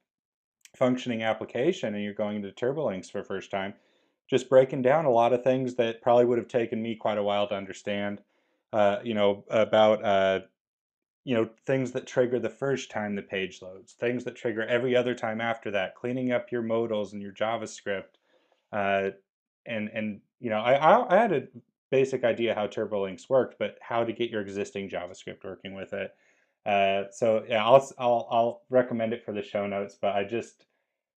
functioning 0.75 1.24
application 1.24 1.96
and 1.96 2.03
you're 2.03 2.13
going 2.13 2.36
into 2.36 2.51
TurboLinks 2.51 3.10
for 3.10 3.19
the 3.19 3.27
first 3.27 3.50
time, 3.50 3.74
just 4.29 4.50
breaking 4.50 4.81
down 4.81 5.05
a 5.05 5.12
lot 5.12 5.34
of 5.34 5.43
things 5.43 5.75
that 5.75 6.01
probably 6.01 6.25
would 6.25 6.38
have 6.38 6.48
taken 6.48 6.81
me 6.81 6.96
quite 6.96 7.17
a 7.17 7.24
while 7.24 7.48
to 7.48 7.55
understand 7.55 8.22
uh, 8.74 8.98
you 9.04 9.14
know, 9.14 9.44
about 9.50 10.04
uh, 10.04 10.40
you 11.24 11.36
know 11.36 11.50
things 11.66 11.92
that 11.92 12.08
trigger 12.08 12.40
the 12.40 12.50
first 12.50 12.90
time 12.92 13.16
the 13.16 13.22
page 13.22 13.62
loads, 13.62 13.94
things 13.94 14.24
that 14.24 14.36
trigger 14.36 14.64
every 14.64 14.96
other 14.96 15.16
time 15.16 15.42
after 15.42 15.72
that, 15.72 15.96
cleaning 15.96 16.32
up 16.32 16.52
your 16.52 16.62
modals 16.62 17.14
and 17.14 17.22
your 17.22 17.34
JavaScript, 17.34 18.18
uh, 18.72 19.10
and 19.66 19.90
and 19.94 20.22
you 20.40 20.50
know, 20.50 20.60
I 20.60 21.16
I 21.16 21.18
had 21.18 21.34
a 21.34 21.48
basic 21.92 22.24
idea 22.24 22.56
how 22.56 22.68
TurboLinks 22.68 23.30
worked, 23.30 23.58
but 23.60 23.78
how 23.82 24.04
to 24.04 24.14
get 24.14 24.30
your 24.30 24.42
existing 24.42 24.90
JavaScript 24.90 25.44
working 25.44 25.74
with 25.74 25.94
it. 25.94 26.12
Uh, 26.66 27.04
so 27.12 27.44
yeah, 27.48 27.66
I'll, 27.66 27.88
I'll 27.98 28.28
I'll 28.32 28.62
recommend 28.70 29.14
it 29.14 29.24
for 29.24 29.34
the 29.34 29.42
show 29.42 29.66
notes, 29.66 29.98
but 30.00 30.16
I 30.16 30.24
just 30.24 30.66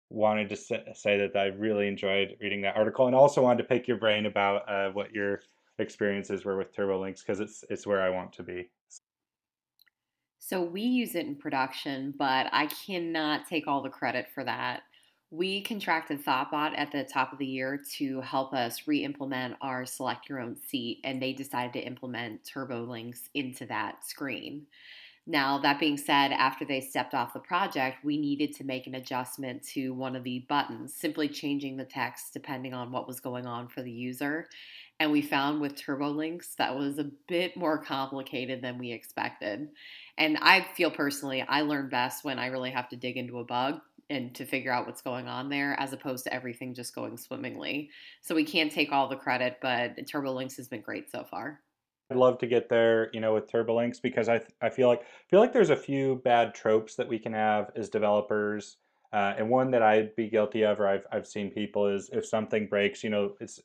wanted 0.10 0.50
to 0.50 0.56
say 0.56 1.18
that 1.18 1.36
I 1.36 1.48
really 1.48 1.88
enjoyed 1.88 2.36
reading 2.42 2.62
that 2.62 2.76
article, 2.76 3.08
and 3.08 3.16
also 3.16 3.42
wanted 3.42 3.64
to 3.64 3.70
pick 3.70 3.88
your 3.88 3.98
brain 3.98 4.26
about 4.26 4.70
uh, 4.70 4.92
what 4.92 5.14
your 5.14 5.42
experiences 5.82 6.46
were 6.46 6.58
with 6.58 6.76
TurboLinks 6.76 7.20
because 7.20 7.40
it's 7.40 7.64
it's 7.70 7.86
where 7.86 8.02
I 8.02 8.10
want 8.10 8.34
to 8.34 8.44
be. 8.44 8.70
So 10.40 10.62
we 10.62 10.82
use 10.82 11.16
it 11.16 11.26
in 11.26 11.36
production, 11.36 12.14
but 12.18 12.48
I 12.52 12.68
cannot 12.68 13.48
take 13.48 13.68
all 13.68 13.82
the 13.82 13.90
credit 13.90 14.28
for 14.34 14.44
that. 14.44 14.82
We 15.30 15.62
contracted 15.62 16.26
Thoughtbot 16.26 16.74
at 16.78 16.92
the 16.92 17.06
top 17.06 17.32
of 17.32 17.40
the 17.40 17.46
year 17.46 17.82
to 17.98 18.20
help 18.20 18.54
us 18.54 18.86
re-implement 18.86 19.56
our 19.62 19.86
select 19.86 20.28
your 20.28 20.42
own 20.42 20.58
seat, 20.58 21.00
and 21.06 21.22
they 21.22 21.32
decided 21.32 21.72
to 21.74 21.80
implement 21.80 22.44
TurboLinks 22.44 23.30
into 23.34 23.66
that 23.68 24.04
screen. 24.06 24.66
Now, 25.28 25.60
that 25.60 25.80
being 25.80 25.98
said, 25.98 26.32
after 26.32 26.66
they 26.66 26.82
stepped 26.82 27.14
off 27.14 27.34
the 27.34 27.40
project, 27.40 28.04
we 28.04 28.18
needed 28.18 28.54
to 28.56 28.64
make 28.64 28.88
an 28.88 28.96
adjustment 28.96 29.64
to 29.68 29.94
one 29.94 30.16
of 30.16 30.24
the 30.24 30.46
buttons, 30.50 30.94
simply 30.94 31.30
changing 31.30 31.78
the 31.78 31.86
text 31.86 32.34
depending 32.34 32.74
on 32.74 32.92
what 32.92 33.08
was 33.08 33.20
going 33.20 33.46
on 33.46 33.68
for 33.68 33.84
the 33.84 33.92
user. 33.92 34.50
And 35.02 35.12
we 35.12 35.24
found 35.24 35.62
with 35.62 35.74
TurboLinks 35.74 36.58
that 36.58 36.78
was 36.78 37.00
a 37.00 37.10
bit 37.28 37.58
more 37.58 37.84
complicated 37.84 38.62
than 38.62 38.78
we 38.78 38.92
expected. 38.92 39.70
And 40.20 40.38
I 40.40 40.68
feel 40.76 40.92
personally, 40.92 41.42
I 41.42 41.62
learn 41.62 41.90
best 41.90 42.24
when 42.24 42.38
I 42.38 42.46
really 42.46 42.70
have 42.70 42.88
to 42.90 42.96
dig 42.96 43.18
into 43.18 43.40
a 43.40 43.44
bug 43.44 43.82
and 44.12 44.36
to 44.36 44.46
figure 44.46 44.72
out 44.72 44.86
what's 44.86 45.02
going 45.02 45.28
on 45.28 45.50
there 45.50 45.76
as 45.80 45.92
opposed 45.92 46.26
to 46.26 46.34
everything 46.34 46.76
just 46.76 46.94
going 46.94 47.18
swimmingly. 47.18 47.90
So 48.22 48.36
we 48.36 48.44
can't 48.44 48.72
take 48.72 48.92
all 48.92 49.08
the 49.08 49.16
credit, 49.16 49.58
but 49.60 49.98
TurboLinks 49.98 50.56
has 50.58 50.68
been 50.68 50.82
great 50.82 51.10
so 51.10 51.24
far. 51.24 51.62
I'd 52.12 52.18
love 52.18 52.38
to 52.38 52.46
get 52.46 52.70
there, 52.70 53.10
you 53.12 53.22
know, 53.22 53.34
with 53.34 53.52
TurboLinks 53.52 54.00
because 54.04 54.30
I 54.30 54.42
I 54.62 54.70
feel 54.70 54.88
like 54.88 55.02
I 55.02 55.30
feel 55.32 55.40
like 55.40 55.52
there's 55.52 55.72
a 55.72 55.76
few 55.76 56.22
bad 56.24 56.54
tropes 56.54 56.94
that 56.98 57.08
we 57.08 57.18
can 57.18 57.34
have 57.34 57.72
as 57.76 57.90
developers. 57.90 58.78
Uh, 59.12 59.34
and 59.36 59.50
one 59.50 59.72
that 59.72 59.82
I'd 59.82 60.16
be 60.16 60.30
guilty 60.30 60.62
of, 60.62 60.80
or 60.80 60.88
I've 60.88 61.08
I've 61.12 61.26
seen 61.26 61.50
people 61.50 61.88
is 61.88 62.12
if 62.14 62.24
something 62.24 62.68
breaks, 62.68 63.04
you 63.04 63.10
know, 63.10 63.34
it's 63.40 63.60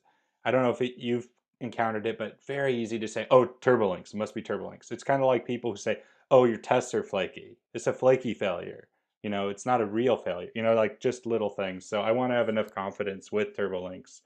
I 0.47 0.51
don't 0.51 0.63
know 0.63 0.71
if 0.71 0.81
it, 0.81 0.93
you've 0.97 1.27
encountered 1.61 2.05
it, 2.05 2.17
but 2.17 2.43
very 2.45 2.75
easy 2.75 2.99
to 2.99 3.07
say, 3.07 3.27
oh, 3.31 3.47
TurboLinks, 3.61 4.13
must 4.13 4.35
be 4.35 4.41
TurboLinks. 4.41 4.91
It's 4.91 5.03
kind 5.03 5.21
of 5.21 5.27
like 5.27 5.45
people 5.45 5.71
who 5.71 5.77
say, 5.77 5.99
oh, 6.29 6.45
your 6.45 6.57
tests 6.57 6.93
are 6.93 7.03
flaky. 7.03 7.57
It's 7.73 7.87
a 7.87 7.93
flaky 7.93 8.33
failure. 8.33 8.87
You 9.23 9.29
know, 9.29 9.49
it's 9.49 9.65
not 9.65 9.81
a 9.81 9.85
real 9.85 10.17
failure. 10.17 10.49
You 10.55 10.63
know, 10.63 10.75
like 10.75 10.99
just 10.99 11.25
little 11.25 11.49
things. 11.49 11.85
So 11.85 12.01
I 12.01 12.11
want 12.11 12.31
to 12.31 12.35
have 12.35 12.49
enough 12.49 12.73
confidence 12.73 13.31
with 13.31 13.55
TurboLinks 13.55 14.21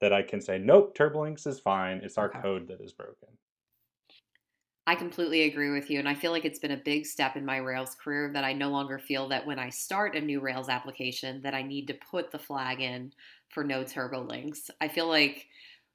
that 0.00 0.12
I 0.12 0.22
can 0.22 0.40
say, 0.40 0.58
nope, 0.58 0.96
TurboLinks 0.96 1.46
is 1.46 1.60
fine. 1.60 1.98
It's 1.98 2.18
our 2.18 2.30
okay. 2.30 2.40
code 2.40 2.68
that 2.68 2.80
is 2.80 2.92
broken. 2.92 3.28
I 4.86 4.94
completely 4.94 5.42
agree 5.42 5.70
with 5.70 5.90
you. 5.90 5.98
And 5.98 6.08
I 6.08 6.14
feel 6.14 6.32
like 6.32 6.44
it's 6.44 6.58
been 6.58 6.72
a 6.72 6.76
big 6.76 7.06
step 7.06 7.36
in 7.36 7.44
my 7.44 7.58
Rails 7.58 7.94
career 7.94 8.30
that 8.32 8.44
I 8.44 8.52
no 8.52 8.70
longer 8.70 8.98
feel 8.98 9.28
that 9.28 9.46
when 9.46 9.58
I 9.58 9.68
start 9.68 10.16
a 10.16 10.20
new 10.20 10.40
Rails 10.40 10.68
application 10.68 11.42
that 11.42 11.54
I 11.54 11.62
need 11.62 11.86
to 11.88 11.94
put 11.94 12.32
the 12.32 12.38
flag 12.38 12.80
in 12.80 13.12
for 13.50 13.62
no 13.62 13.84
TurboLinks. 13.84 14.70
I 14.80 14.88
feel 14.88 15.06
like 15.06 15.46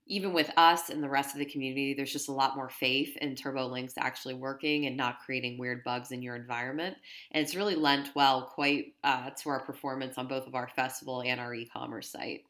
even 0.08 0.34
with 0.34 0.52
us 0.56 0.90
and 0.90 1.02
the 1.02 1.10
rest 1.10 1.34
of 1.34 1.40
the 1.40 1.46
community, 1.46 1.94
there's 1.94 2.14
just 2.14 2.30
a 2.30 2.34
lot 2.34 2.56
more 2.56 2.70
faith 2.70 3.18
in 3.18 3.34
TurboLinks 3.34 3.94
actually 3.98 4.36
working 4.36 4.86
and 4.86 4.96
not 4.96 5.20
creating 5.26 5.58
weird 5.58 5.84
bugs 5.84 6.12
in 6.12 6.22
your 6.22 6.36
environment. 6.36 6.96
And 7.32 7.44
it's 7.44 7.56
really 7.56 7.76
lent 7.76 8.12
well 8.16 8.44
quite 8.44 8.94
uh, 9.04 9.32
to 9.32 9.50
our 9.50 9.62
performance 9.62 10.18
on 10.18 10.28
both 10.28 10.46
of 10.46 10.54
our 10.54 10.68
festival 10.68 11.24
and 11.24 11.40
our 11.40 11.54
e 11.56 11.66
commerce 11.66 12.12
site. 12.12 12.44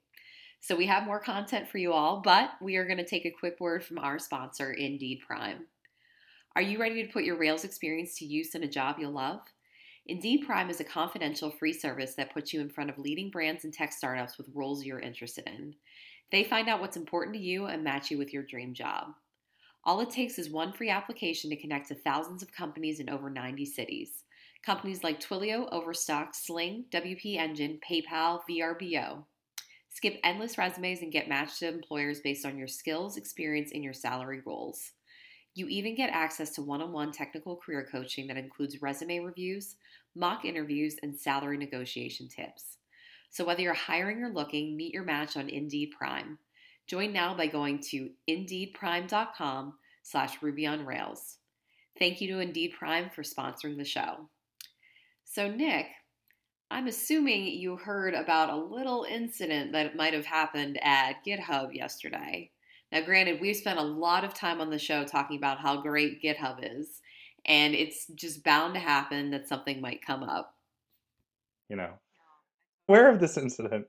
So 0.59 0.75
we 0.75 0.87
have 0.87 1.05
more 1.05 1.19
content 1.19 1.69
for 1.69 1.77
you 1.77 1.93
all, 1.93 2.21
but 2.21 2.49
we 2.59 2.75
are 2.75 2.85
going 2.85 2.97
to 2.97 3.05
take 3.05 3.25
a 3.25 3.31
quick 3.31 3.57
word 3.59 3.83
from 3.83 3.99
our 3.99 4.19
sponsor, 4.19 4.71
Indeed 4.71 5.21
Prime. 5.25 5.67
Are 6.55 6.61
you 6.61 6.79
ready 6.79 7.05
to 7.05 7.11
put 7.11 7.23
your 7.23 7.37
Rails 7.37 7.63
experience 7.63 8.17
to 8.17 8.25
use 8.25 8.55
in 8.55 8.63
a 8.63 8.67
job 8.67 8.95
you'll 8.99 9.11
love? 9.11 9.41
Indeed 10.07 10.45
Prime 10.45 10.69
is 10.69 10.79
a 10.79 10.85
confidential 10.85 11.51
free 11.51 11.73
service 11.73 12.15
that 12.15 12.33
puts 12.33 12.53
you 12.53 12.61
in 12.61 12.69
front 12.69 12.89
of 12.89 12.97
leading 12.97 13.29
brands 13.29 13.63
and 13.63 13.73
tech 13.73 13.91
startups 13.91 14.37
with 14.37 14.49
roles 14.53 14.83
you're 14.83 14.99
interested 14.99 15.47
in. 15.47 15.75
They 16.31 16.43
find 16.43 16.67
out 16.67 16.81
what's 16.81 16.97
important 16.97 17.35
to 17.35 17.41
you 17.41 17.65
and 17.65 17.83
match 17.83 18.09
you 18.09 18.17
with 18.17 18.33
your 18.33 18.43
dream 18.43 18.73
job. 18.73 19.07
All 19.83 20.01
it 20.01 20.09
takes 20.09 20.39
is 20.39 20.49
one 20.49 20.73
free 20.73 20.89
application 20.89 21.49
to 21.51 21.55
connect 21.55 21.89
to 21.89 21.95
thousands 21.95 22.41
of 22.41 22.51
companies 22.51 22.99
in 22.99 23.09
over 23.09 23.29
90 23.29 23.65
cities. 23.65 24.23
Companies 24.65 25.03
like 25.03 25.19
Twilio, 25.19 25.71
Overstock, 25.71 26.33
Sling, 26.33 26.85
WP 26.89 27.37
Engine, 27.37 27.79
PayPal, 27.87 28.41
VRBO. 28.49 29.23
Skip 29.89 30.19
endless 30.23 30.57
resumes 30.57 31.01
and 31.01 31.11
get 31.11 31.29
matched 31.29 31.59
to 31.59 31.67
employers 31.67 32.19
based 32.19 32.45
on 32.45 32.57
your 32.57 32.67
skills, 32.67 33.15
experience, 33.15 33.71
and 33.73 33.83
your 33.83 33.93
salary 33.93 34.41
goals. 34.43 34.91
You 35.53 35.67
even 35.67 35.95
get 35.95 36.09
access 36.09 36.49
to 36.55 36.63
one 36.63 36.81
on 36.81 36.91
one 36.91 37.11
technical 37.11 37.55
career 37.55 37.87
coaching 37.89 38.27
that 38.27 38.35
includes 38.35 38.81
resume 38.81 39.19
reviews, 39.19 39.75
mock 40.15 40.43
interviews, 40.43 40.97
and 41.01 41.17
salary 41.17 41.57
negotiation 41.57 42.27
tips. 42.27 42.77
So 43.29 43.45
whether 43.45 43.61
you're 43.61 43.73
hiring 43.73 44.23
or 44.23 44.29
looking, 44.29 44.77
meet 44.77 44.93
your 44.93 45.03
match 45.03 45.35
on 45.37 45.49
Indeed 45.49 45.91
Prime. 45.97 46.39
Join 46.87 47.11
now 47.13 47.35
by 47.35 47.47
going 47.47 47.79
to 47.89 48.11
indeedprime.com 48.29 49.73
slash 50.03 50.41
Ruby 50.41 50.67
on 50.67 50.85
Rails. 50.85 51.37
Thank 51.97 52.21
you 52.21 52.27
to 52.29 52.39
Indeed 52.39 52.73
Prime 52.77 53.09
for 53.09 53.23
sponsoring 53.23 53.77
the 53.77 53.85
show. 53.85 54.29
So, 55.23 55.49
Nick, 55.49 55.87
I'm 56.69 56.87
assuming 56.87 57.47
you 57.47 57.77
heard 57.77 58.13
about 58.13 58.49
a 58.49 58.55
little 58.55 59.05
incident 59.09 59.71
that 59.71 59.95
might 59.95 60.13
have 60.13 60.25
happened 60.25 60.79
at 60.81 61.25
GitHub 61.25 61.73
yesterday. 61.73 62.51
Now, 62.91 63.01
granted, 63.01 63.41
we've 63.41 63.55
spent 63.55 63.79
a 63.79 63.83
lot 63.83 64.23
of 64.23 64.33
time 64.33 64.61
on 64.61 64.69
the 64.69 64.79
show 64.79 65.03
talking 65.03 65.37
about 65.37 65.59
how 65.59 65.81
great 65.81 66.21
GitHub 66.21 66.59
is, 66.61 67.01
and 67.45 67.73
it's 67.73 68.07
just 68.15 68.43
bound 68.43 68.73
to 68.75 68.79
happen 68.79 69.31
that 69.31 69.47
something 69.47 69.81
might 69.81 70.05
come 70.05 70.23
up. 70.23 70.55
You 71.69 71.77
know, 71.77 71.93
aware 72.87 73.09
of 73.09 73.19
this 73.19 73.37
incident. 73.37 73.85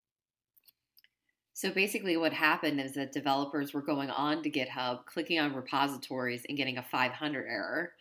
So 1.52 1.70
basically, 1.70 2.16
what 2.18 2.34
happened 2.34 2.80
is 2.80 2.92
that 2.94 3.12
developers 3.12 3.72
were 3.72 3.80
going 3.80 4.10
on 4.10 4.42
to 4.42 4.50
GitHub, 4.50 5.06
clicking 5.06 5.38
on 5.38 5.54
repositories, 5.54 6.44
and 6.48 6.58
getting 6.58 6.76
a 6.76 6.82
500 6.82 7.46
error. 7.48 7.92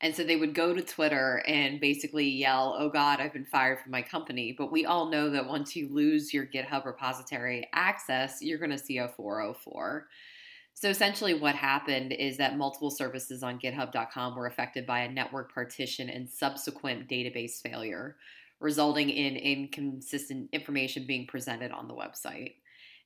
And 0.00 0.16
so 0.16 0.24
they 0.24 0.36
would 0.36 0.54
go 0.54 0.74
to 0.74 0.82
Twitter 0.82 1.42
and 1.46 1.78
basically 1.78 2.28
yell, 2.28 2.74
Oh 2.78 2.88
God, 2.88 3.20
I've 3.20 3.32
been 3.32 3.44
fired 3.44 3.80
from 3.80 3.92
my 3.92 4.02
company. 4.02 4.54
But 4.56 4.72
we 4.72 4.84
all 4.84 5.10
know 5.10 5.30
that 5.30 5.46
once 5.46 5.76
you 5.76 5.88
lose 5.92 6.34
your 6.34 6.46
GitHub 6.46 6.86
repository 6.86 7.68
access, 7.72 8.42
you're 8.42 8.58
going 8.58 8.70
to 8.70 8.78
see 8.78 8.98
a 8.98 9.08
404. 9.08 10.08
So 10.74 10.88
essentially, 10.88 11.34
what 11.34 11.54
happened 11.54 12.12
is 12.12 12.38
that 12.38 12.56
multiple 12.56 12.90
services 12.90 13.42
on 13.42 13.60
GitHub.com 13.60 14.34
were 14.34 14.46
affected 14.46 14.86
by 14.86 15.00
a 15.00 15.12
network 15.12 15.54
partition 15.54 16.08
and 16.08 16.28
subsequent 16.28 17.08
database 17.08 17.60
failure, 17.60 18.16
resulting 18.62 19.10
in 19.10 19.36
inconsistent 19.36 20.48
information 20.52 21.06
being 21.06 21.26
presented 21.26 21.72
on 21.72 21.88
the 21.88 21.94
website. 21.94 22.54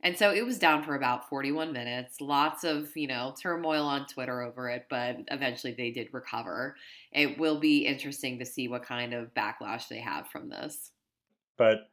And 0.03 0.17
so 0.17 0.31
it 0.31 0.45
was 0.45 0.59
down 0.59 0.85
for 0.85 0.95
about 0.95 1.29
41 1.29 1.73
minutes. 1.73 2.21
Lots 2.21 2.65
of, 2.65 2.95
you 2.95 3.07
know, 3.07 3.35
turmoil 3.41 3.85
on 3.85 4.07
Twitter 4.07 4.43
over 4.43 4.69
it, 4.69 4.87
but 4.91 5.17
eventually 5.29 5.75
they 5.77 5.91
did 5.91 6.09
recover. 6.13 6.77
It 7.13 7.39
will 7.39 7.59
be 7.59 7.87
interesting 7.87 8.39
to 8.39 8.45
see 8.45 8.69
what 8.69 8.85
kind 8.85 9.15
of 9.15 9.33
backlash 9.35 9.89
they 9.89 10.01
have 10.01 10.29
from 10.29 10.51
this. 10.51 10.91
But, 11.57 11.89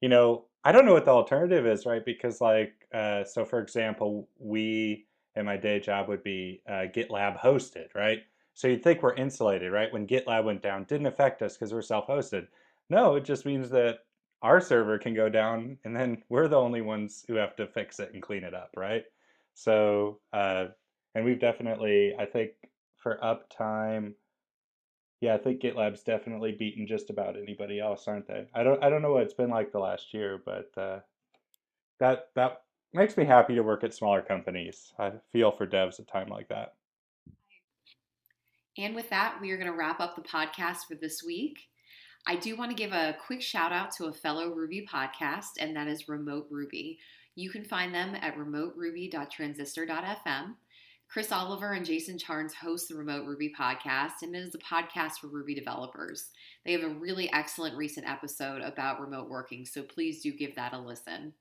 you 0.00 0.08
know, 0.08 0.44
I 0.64 0.70
don't 0.70 0.86
know 0.86 0.92
what 0.92 1.04
the 1.04 1.10
alternative 1.10 1.66
is, 1.66 1.84
right? 1.84 2.04
Because, 2.04 2.40
like, 2.40 2.74
uh, 2.94 3.24
so 3.24 3.44
for 3.44 3.60
example, 3.60 4.28
we 4.38 5.06
in 5.34 5.44
my 5.44 5.56
day 5.56 5.80
job 5.80 6.08
would 6.08 6.22
be 6.22 6.62
uh, 6.68 6.86
GitLab 6.94 7.40
hosted, 7.40 7.94
right? 7.94 8.20
So 8.54 8.66
you'd 8.68 8.82
think 8.82 9.02
we're 9.02 9.14
insulated, 9.14 9.72
right? 9.72 9.92
When 9.92 10.06
GitLab 10.06 10.44
went 10.44 10.62
down, 10.62 10.84
didn't 10.84 11.06
affect 11.06 11.42
us 11.42 11.56
because 11.56 11.72
we're 11.72 11.82
self-hosted. 11.82 12.48
No, 12.90 13.16
it 13.16 13.24
just 13.24 13.46
means 13.46 13.70
that 13.70 14.00
our 14.42 14.60
server 14.60 14.98
can 14.98 15.14
go 15.14 15.28
down, 15.28 15.78
and 15.84 15.94
then 15.94 16.22
we're 16.28 16.48
the 16.48 16.56
only 16.56 16.80
ones 16.80 17.24
who 17.26 17.34
have 17.34 17.56
to 17.56 17.66
fix 17.66 17.98
it 18.00 18.12
and 18.14 18.22
clean 18.22 18.44
it 18.44 18.54
up, 18.54 18.70
right? 18.76 19.04
So, 19.54 20.20
uh, 20.32 20.66
and 21.14 21.24
we've 21.24 21.40
definitely, 21.40 22.14
I 22.18 22.24
think, 22.24 22.52
for 22.96 23.18
uptime, 23.22 24.12
yeah, 25.20 25.34
I 25.34 25.38
think 25.38 25.60
GitLab's 25.60 26.02
definitely 26.02 26.52
beaten 26.52 26.86
just 26.86 27.10
about 27.10 27.36
anybody 27.36 27.80
else, 27.80 28.06
aren't 28.06 28.28
they? 28.28 28.46
I 28.54 28.62
don't, 28.62 28.82
I 28.82 28.88
don't 28.88 29.02
know 29.02 29.12
what 29.12 29.24
it's 29.24 29.34
been 29.34 29.50
like 29.50 29.72
the 29.72 29.80
last 29.80 30.14
year, 30.14 30.40
but 30.44 30.70
uh, 30.76 31.00
that 31.98 32.28
that 32.36 32.62
makes 32.94 33.16
me 33.16 33.24
happy 33.24 33.54
to 33.56 33.62
work 33.62 33.82
at 33.82 33.94
smaller 33.94 34.22
companies. 34.22 34.92
I 34.98 35.12
feel 35.32 35.50
for 35.50 35.66
devs 35.66 35.98
at 35.98 36.06
time 36.06 36.28
like 36.28 36.48
that. 36.48 36.74
And 38.76 38.94
with 38.94 39.10
that, 39.10 39.38
we 39.40 39.50
are 39.50 39.56
going 39.56 39.70
to 39.70 39.76
wrap 39.76 39.98
up 39.98 40.14
the 40.14 40.22
podcast 40.22 40.86
for 40.88 40.94
this 40.94 41.24
week. 41.24 41.58
I 42.30 42.36
do 42.36 42.56
want 42.56 42.70
to 42.70 42.76
give 42.76 42.92
a 42.92 43.16
quick 43.24 43.40
shout 43.40 43.72
out 43.72 43.90
to 43.92 44.04
a 44.04 44.12
fellow 44.12 44.50
Ruby 44.50 44.86
podcast, 44.86 45.52
and 45.58 45.74
that 45.74 45.88
is 45.88 46.10
Remote 46.10 46.46
Ruby. 46.50 46.98
You 47.34 47.48
can 47.48 47.64
find 47.64 47.94
them 47.94 48.14
at 48.16 48.36
remoteruby.transistor.fm. 48.36 50.54
Chris 51.08 51.32
Oliver 51.32 51.72
and 51.72 51.86
Jason 51.86 52.18
Charnes 52.18 52.52
host 52.52 52.90
the 52.90 52.96
Remote 52.96 53.24
Ruby 53.24 53.50
podcast, 53.58 54.20
and 54.20 54.36
it 54.36 54.40
is 54.40 54.54
a 54.54 54.58
podcast 54.58 55.20
for 55.20 55.28
Ruby 55.28 55.54
developers. 55.54 56.28
They 56.66 56.72
have 56.72 56.82
a 56.82 56.90
really 56.90 57.32
excellent 57.32 57.78
recent 57.78 58.06
episode 58.06 58.60
about 58.60 59.00
remote 59.00 59.30
working, 59.30 59.64
so 59.64 59.82
please 59.82 60.20
do 60.20 60.30
give 60.30 60.54
that 60.56 60.74
a 60.74 60.78
listen. 60.78 61.32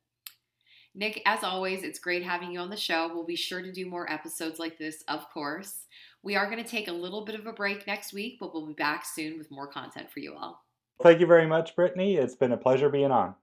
Nick, 0.96 1.22
as 1.26 1.44
always, 1.44 1.84
it's 1.84 2.00
great 2.00 2.24
having 2.24 2.54
you 2.54 2.62
on 2.62 2.70
the 2.70 2.78
show. 2.78 3.12
We'll 3.14 3.26
be 3.26 3.36
sure 3.36 3.62
to 3.62 3.74
do 3.74 3.90
more 3.90 4.10
episodes 4.10 4.58
like 4.58 4.78
this, 4.78 5.04
of 5.10 5.30
course. 5.34 5.80
We 6.24 6.38
are 6.38 6.50
going 6.50 6.64
to 6.64 6.70
take 6.70 6.88
a 6.88 6.94
little 6.94 7.26
bit 7.26 7.36
of 7.36 7.46
a 7.46 7.52
break 7.52 7.88
next 7.88 8.14
week, 8.14 8.38
but 8.40 8.54
we'll 8.54 8.68
be 8.68 8.74
back 8.74 9.06
soon 9.06 9.38
with 9.38 9.52
more 9.52 9.68
content 9.68 10.10
for 10.10 10.22
you 10.22 10.34
all. 10.34 10.64
Thank 11.02 11.20
you 11.20 11.28
very 11.28 11.48
much, 11.48 11.76
Brittany. 11.76 12.18
It's 12.18 12.36
been 12.36 12.52
a 12.52 12.58
pleasure 12.58 12.90
being 12.90 13.12
on. 13.12 13.36